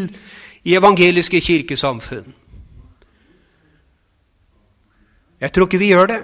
i 0.69 0.77
evangeliske 0.77 1.41
kirkesamfunn. 1.41 2.35
Jeg 5.41 5.53
tror 5.53 5.69
ikke 5.69 5.81
vi 5.81 5.93
gjør 5.95 6.11
det. 6.11 6.19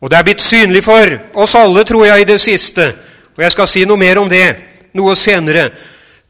Og 0.00 0.10
det 0.10 0.18
er 0.18 0.24
blitt 0.24 0.42
synlig 0.42 0.84
for 0.86 1.18
oss 1.42 1.54
alle, 1.58 1.84
tror 1.84 2.06
jeg, 2.06 2.22
i 2.22 2.28
det 2.32 2.40
siste. 2.40 2.86
Og 3.36 3.42
jeg 3.44 3.52
skal 3.52 3.68
si 3.68 3.84
noe 3.84 4.00
mer 4.00 4.22
om 4.22 4.30
det 4.30 4.46
noe 4.96 5.16
senere. 5.18 5.68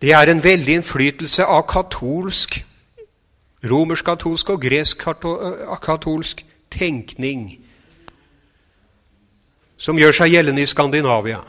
Det 0.00 0.11
er 0.16 0.32
en 0.32 0.42
veldig 0.42 0.80
innflytelse 0.80 1.44
av 1.44 1.66
katolsk, 1.70 2.58
romersk-katolsk 3.70 4.50
og 4.50 4.62
gresk-katolsk 4.64 6.44
tenkning 6.72 7.44
som 9.80 9.98
gjør 9.98 10.16
seg 10.16 10.34
gjeldende 10.34 10.64
i 10.64 10.68
Skandinavia. 10.68 11.40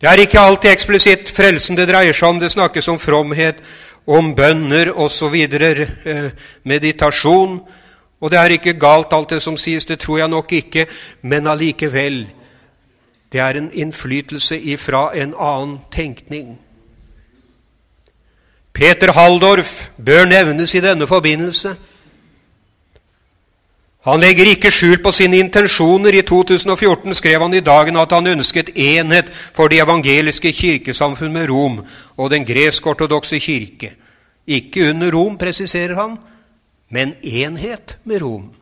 Det 0.00 0.08
er 0.10 0.20
ikke 0.20 0.40
alltid 0.40 0.70
eksplisitt 0.70 1.30
frelsen 1.32 1.76
det 1.78 1.88
dreier 1.88 2.12
seg 2.12 2.28
om. 2.28 2.40
Det 2.40 2.52
snakkes 2.52 2.88
om 2.92 2.98
fromhet, 3.00 3.62
om 4.06 4.34
bønner 4.36 4.92
osv., 4.92 5.34
eh, 5.34 6.30
meditasjon. 6.62 7.60
Og 8.20 8.30
det 8.30 8.38
er 8.38 8.56
ikke 8.56 8.76
galt, 8.80 9.12
alt 9.12 9.30
det 9.30 9.42
som 9.42 9.56
sies, 9.56 9.84
det 9.84 10.00
tror 10.00 10.18
jeg 10.18 10.28
nok 10.28 10.52
ikke, 10.52 10.86
men 11.22 11.46
allikevel. 11.46 12.26
Det 13.32 13.40
er 13.40 13.56
en 13.56 13.70
innflytelse 13.72 14.60
ifra 14.60 15.10
en 15.14 15.34
annen 15.38 15.78
tenkning. 15.92 16.58
Peter 18.72 19.12
Halldorf 19.12 19.88
bør 19.96 20.24
nevnes 20.24 20.74
i 20.74 20.80
denne 20.80 21.06
forbindelse. 21.06 21.74
Han 24.06 24.20
legger 24.22 24.46
ikke 24.46 24.70
skjul 24.70 25.00
på 25.02 25.10
sine 25.12 25.40
intensjoner. 25.42 26.14
I 26.14 26.22
2014 26.22 27.14
skrev 27.18 27.42
han 27.42 27.54
i 27.54 27.60
dagen 27.64 27.96
at 27.98 28.12
han 28.14 28.26
ønsket 28.36 28.70
enhet 28.78 29.32
for 29.54 29.68
de 29.68 29.80
evangeliske 29.82 30.52
kirkesamfunn 30.54 31.32
med 31.34 31.48
Rom 31.50 31.80
og 32.16 32.30
den 32.30 32.46
gresk-ortodokse 32.46 33.40
kirke. 33.42 33.96
Ikke 34.46 34.90
under 34.90 35.10
Rom, 35.10 35.38
presiserer 35.38 35.94
han, 35.98 36.14
men 36.90 37.16
enhet 37.22 37.98
med 38.04 38.22
Rom. 38.22 38.52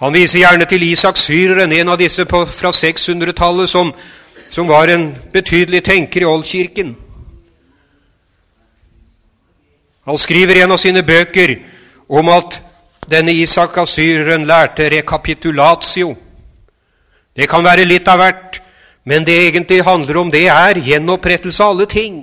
Han 0.00 0.14
viser 0.14 0.38
gjerne 0.38 0.64
til 0.64 0.82
Isak 0.86 1.18
Syreren, 1.18 1.72
en 1.72 1.88
av 1.88 1.98
disse 1.98 2.24
på, 2.24 2.44
fra 2.46 2.70
600-tallet, 2.70 3.68
som, 3.68 3.90
som 4.48 4.68
var 4.68 4.88
en 4.88 5.10
betydelig 5.32 5.82
tenker 5.84 6.22
i 6.22 6.30
Oldkirken. 6.30 6.94
Han 10.06 10.18
skriver 10.18 10.56
i 10.56 10.62
en 10.64 10.72
av 10.72 10.80
sine 10.80 11.02
bøker 11.02 11.58
om 12.10 12.28
at 12.34 12.58
denne 13.10 13.32
Isak 13.32 13.78
asyreren 13.78 14.46
lærte 14.46 14.88
rekapitulatio. 14.90 16.14
Det 17.36 17.46
kan 17.48 17.64
være 17.64 17.86
litt 17.86 18.08
av 18.10 18.18
hvert, 18.18 18.58
men 19.06 19.24
det 19.24 19.36
egentlig 19.46 19.84
handler 19.86 20.18
om, 20.20 20.30
det 20.30 20.48
er 20.50 20.82
gjenopprettelse 20.82 21.62
av 21.64 21.74
alle 21.74 21.86
ting. 21.90 22.18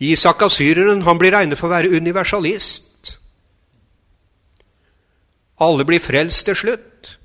Isak 0.00 0.42
asyreren 0.44 1.02
han 1.04 1.18
blir 1.20 1.34
regnet 1.34 1.60
for 1.60 1.68
å 1.68 1.74
være 1.74 1.92
universalist. 1.96 3.16
Alle 5.60 5.84
blir 5.84 6.00
frelst 6.00 6.46
til 6.48 6.56
slutt. 6.56 7.16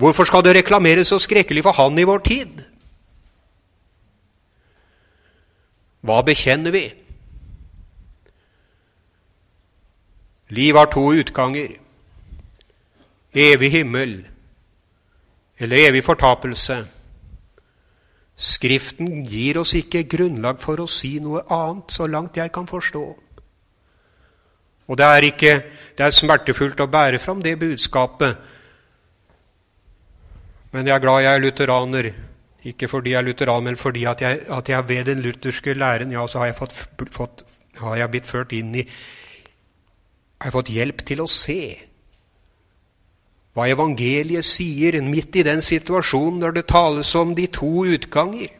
Hvorfor 0.00 0.28
skal 0.28 0.44
det 0.46 0.54
reklameres 0.56 1.10
så 1.10 1.18
skrekkelig 1.20 1.64
for 1.66 1.76
Han 1.76 1.98
i 1.98 2.06
vår 2.08 2.22
tid? 2.24 2.62
Hva 6.08 6.22
bekjenner 6.24 6.72
vi? 6.72 6.86
Liv 10.56 10.76
har 10.80 10.88
to 10.88 11.04
utganger. 11.12 11.74
Evig 13.36 13.70
himmel 13.74 14.14
eller 15.58 15.88
evig 15.88 16.04
fortapelse. 16.06 16.78
Skriften 18.38 19.24
gir 19.26 19.58
oss 19.58 19.74
ikke 19.74 20.06
grunnlag 20.08 20.60
for 20.62 20.80
å 20.80 20.86
si 20.88 21.16
noe 21.20 21.42
annet, 21.50 21.90
så 21.90 22.06
langt 22.06 22.38
jeg 22.38 22.52
kan 22.54 22.68
forstå. 22.70 23.02
Og 24.88 24.96
det 24.96 25.04
er, 25.04 25.26
ikke, 25.26 25.52
det 25.98 26.06
er 26.06 26.14
smertefullt 26.14 26.80
å 26.80 26.88
bære 26.88 27.18
fram 27.20 27.42
det 27.44 27.58
budskapet. 27.60 28.38
Men 30.72 30.86
jeg 30.86 30.94
er 30.94 31.02
glad 31.02 31.24
jeg 31.26 31.34
er 31.34 31.44
lutheraner. 31.44 32.10
Ikke 32.66 32.88
fordi 32.90 33.12
jeg 33.12 33.18
er 33.18 33.26
lutheran, 33.28 33.64
men 33.64 33.76
fordi 33.76 34.04
at 34.10 34.22
jeg, 34.22 34.40
at 34.50 34.68
jeg 34.68 34.88
ved 34.88 35.04
den 35.04 35.20
lutherske 35.22 35.74
læren 35.74 36.12
ja, 36.12 36.26
så 36.26 36.38
har 36.38 36.50
jeg, 36.50 36.56
fått, 36.56 36.74
fått, 37.12 37.44
har 37.78 37.96
jeg 37.96 38.10
blitt 38.10 38.26
ført 38.26 38.52
inn 38.52 38.74
i 38.74 38.88
Har 40.38 40.50
jeg 40.50 40.54
fått 40.54 40.70
hjelp 40.70 41.04
til 41.06 41.22
å 41.22 41.26
se 41.30 41.60
hva 43.58 43.64
evangeliet 43.66 44.46
sier 44.46 44.94
midt 45.02 45.40
i 45.40 45.42
den 45.42 45.58
situasjonen 45.66 46.36
når 46.44 46.52
det 46.60 46.68
tales 46.70 47.08
om 47.18 47.32
de 47.34 47.48
to 47.50 47.82
utganger. 47.90 48.52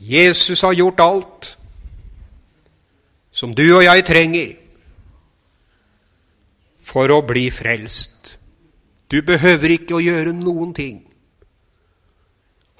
Jesus 0.00 0.62
har 0.64 0.72
gjort 0.72 1.02
alt 1.04 1.50
som 3.30 3.52
du 3.52 3.66
og 3.66 3.84
jeg 3.84 4.06
trenger 4.08 4.54
for 6.80 7.12
å 7.12 7.20
bli 7.28 7.50
frelst. 7.52 8.38
Du 9.12 9.20
behøver 9.20 9.76
ikke 9.76 9.98
å 9.98 10.02
gjøre 10.02 10.32
noen 10.32 10.72
ting. 10.72 11.09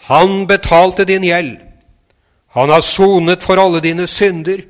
Han 0.08 0.46
betalte 0.46 1.04
din 1.04 1.24
gjeld. 1.24 1.58
Han 2.56 2.70
har 2.70 2.80
sonet 2.80 3.42
for 3.42 3.60
alle 3.60 3.82
dine 3.84 4.06
synder. 4.10 4.62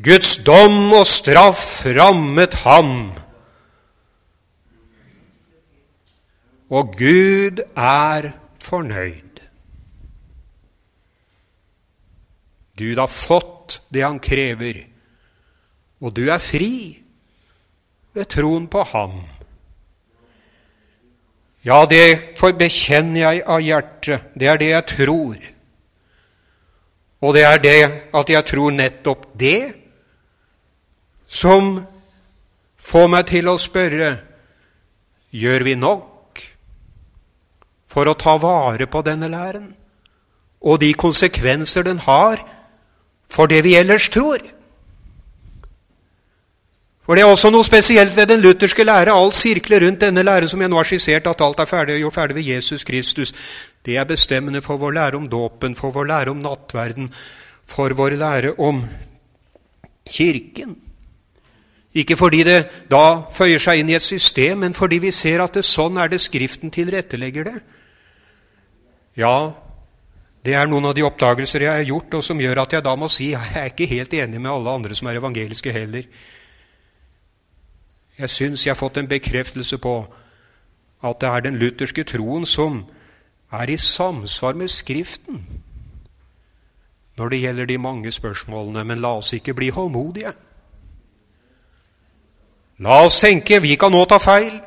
Guds 0.00 0.36
dom 0.44 0.92
og 0.96 1.06
straff 1.08 1.82
rammet 1.86 2.54
ham. 2.64 3.12
Og 6.70 6.94
Gud 6.98 7.64
er 7.76 8.30
fornøyd. 8.62 9.42
Gud 12.80 12.96
har 12.96 13.10
fått 13.12 13.80
det 13.92 14.06
han 14.06 14.20
krever, 14.22 14.78
og 16.00 16.14
du 16.16 16.22
er 16.32 16.40
fri 16.40 16.96
ved 18.16 18.30
troen 18.32 18.70
på 18.72 18.84
ham. 18.94 19.18
Ja, 21.64 21.84
det 21.84 22.36
bekjenner 22.58 23.20
jeg 23.20 23.42
av 23.44 23.60
hjertet. 23.60 24.30
Det 24.34 24.48
er 24.48 24.60
det 24.60 24.70
jeg 24.70 24.86
tror. 24.94 25.48
Og 27.20 27.34
det 27.36 27.44
er 27.44 27.58
det 27.60 27.80
at 28.16 28.30
jeg 28.32 28.46
tror 28.48 28.70
nettopp 28.72 29.26
det 29.36 29.74
som 31.28 31.82
får 32.80 33.10
meg 33.12 33.26
til 33.28 33.50
å 33.52 33.58
spørre 33.60 34.14
gjør 35.30 35.66
vi 35.68 35.74
nok 35.76 36.40
for 37.90 38.08
å 38.08 38.16
ta 38.16 38.38
vare 38.40 38.88
på 38.88 39.02
denne 39.04 39.28
læren 39.28 39.68
og 40.60 40.80
de 40.80 40.94
konsekvenser 40.94 41.84
den 41.86 42.00
har 42.08 42.40
for 43.30 43.46
det 43.46 43.62
vi 43.64 43.76
ellers 43.78 44.08
tror. 44.08 44.40
For 47.10 47.18
Det 47.18 47.24
er 47.24 47.32
også 47.32 47.50
noe 47.50 47.66
spesielt 47.66 48.12
ved 48.14 48.28
den 48.30 48.38
lutherske 48.38 48.84
lære. 48.86 49.10
Alt 49.10 49.34
sirkler 49.34 49.82
rundt 49.82 50.04
denne 50.04 50.22
lære 50.22 50.46
som 50.46 50.60
jeg 50.62 50.70
nå 50.70 50.76
har 50.78 50.86
skissert, 50.86 51.26
at 51.26 51.40
alt 51.42 51.58
er 51.58 51.66
ferdig, 51.66 51.96
gjort 51.98 52.14
ferdig 52.14 52.36
ved 52.36 52.46
Jesus 52.46 52.84
Kristus. 52.86 53.32
Det 53.82 53.96
er 53.98 54.06
bestemmende 54.06 54.62
for 54.62 54.78
vår 54.78 54.94
lære 54.94 55.18
om 55.18 55.26
dåpen, 55.26 55.74
for 55.74 55.90
vår 55.90 56.06
lære 56.06 56.30
om 56.30 56.38
nattverden, 56.38 57.10
for 57.66 57.90
vår 57.98 58.14
lære 58.14 58.54
om 58.62 58.84
Kirken. 60.06 60.78
Ikke 61.94 62.16
fordi 62.16 62.44
det 62.46 62.62
da 62.86 63.26
føyer 63.34 63.58
seg 63.58 63.82
inn 63.82 63.90
i 63.90 63.98
et 63.98 64.06
system, 64.06 64.62
men 64.62 64.78
fordi 64.78 65.02
vi 65.02 65.10
ser 65.10 65.42
at 65.42 65.58
det, 65.58 65.66
sånn 65.66 65.98
er 65.98 66.14
det 66.14 66.22
Skriften 66.22 66.70
tilrettelegger 66.70 67.50
det. 67.50 67.60
Ja, 69.18 69.50
det 70.46 70.54
er 70.54 70.70
noen 70.70 70.86
av 70.86 70.94
de 70.94 71.10
oppdagelser 71.10 71.66
jeg 71.66 71.74
har 71.74 71.88
gjort, 71.90 72.20
og 72.20 72.22
som 72.22 72.38
gjør 72.38 72.68
at 72.68 72.78
jeg 72.78 72.86
da 72.86 72.94
må 72.94 73.10
si 73.10 73.32
jeg 73.34 73.56
er 73.58 73.74
ikke 73.74 73.96
helt 73.98 74.14
enig 74.14 74.38
med 74.38 74.54
alle 74.60 74.78
andre 74.78 74.94
som 74.94 75.10
er 75.10 75.18
evangeliske 75.18 75.74
heller. 75.74 76.06
Jeg 78.20 78.30
syns 78.30 78.66
jeg 78.66 78.74
har 78.74 78.78
fått 78.78 78.98
en 79.00 79.08
bekreftelse 79.08 79.78
på 79.80 79.94
at 81.02 81.20
det 81.20 81.28
er 81.28 81.40
den 81.40 81.56
lutherske 81.56 82.04
troen 82.04 82.44
som 82.46 82.82
er 83.52 83.70
i 83.72 83.76
samsvar 83.76 84.52
med 84.52 84.68
Skriften 84.68 85.46
når 87.16 87.28
det 87.28 87.40
gjelder 87.40 87.66
de 87.66 87.78
mange 87.78 88.10
spørsmålene. 88.12 88.84
Men 88.84 89.00
la 89.00 89.16
oss 89.18 89.32
ikke 89.32 89.54
bli 89.54 89.68
håndmodige. 89.70 90.32
La 92.78 93.02
oss 93.04 93.20
tenke 93.20 93.60
vi 93.60 93.74
kan 93.76 93.92
nå 93.92 94.04
ta 94.08 94.16
feil. 94.18 94.60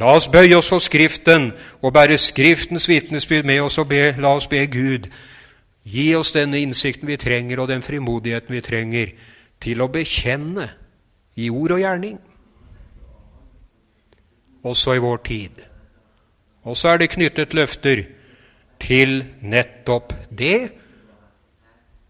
La 0.00 0.14
oss 0.16 0.28
bøye 0.28 0.56
oss 0.56 0.70
for 0.72 0.80
Skriften 0.80 1.50
og 1.82 1.92
bære 1.92 2.18
Skriftens 2.18 2.88
vitnesbyrd 2.88 3.44
med 3.44 3.60
oss, 3.60 3.78
og 3.78 3.88
be, 3.88 4.14
la 4.18 4.36
oss 4.36 4.48
be 4.48 4.66
Gud 4.66 5.08
gi 5.84 6.14
oss 6.16 6.32
denne 6.32 6.60
innsikten 6.60 7.08
vi 7.08 7.16
trenger, 7.16 7.60
og 7.60 7.68
den 7.68 7.82
frimodigheten 7.82 8.54
vi 8.54 8.60
trenger 8.60 9.12
til 9.60 9.82
å 9.82 9.90
bekjenne 9.92 10.68
i 11.36 11.48
ord 11.50 11.76
og 11.76 11.82
gjerning, 11.82 12.18
også 14.62 14.96
i 14.96 15.02
vår 15.02 15.22
tid. 15.26 15.62
Og 16.62 16.76
så 16.76 16.92
er 16.92 17.02
det 17.02 17.10
knyttet 17.14 17.54
løfter 17.54 18.04
til 18.82 19.24
nettopp 19.42 20.12
det. 20.30 20.72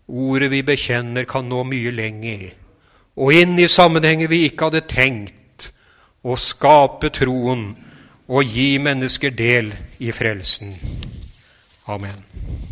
Ordet 0.08 0.50
vi 0.52 0.62
bekjenner, 0.66 1.24
kan 1.24 1.48
nå 1.48 1.62
mye 1.64 1.92
lenger, 1.94 2.50
og 3.16 3.32
inn 3.36 3.56
i 3.60 3.68
sammenhenger 3.68 4.28
vi 4.28 4.44
ikke 4.48 4.68
hadde 4.68 4.84
tenkt 4.90 5.70
å 6.22 6.36
skape 6.36 7.12
troen 7.14 7.70
og 8.32 8.44
gi 8.44 8.76
mennesker 8.80 9.32
del 9.36 9.72
i 10.00 10.12
frelsen. 10.14 10.76
Amen. 11.90 12.71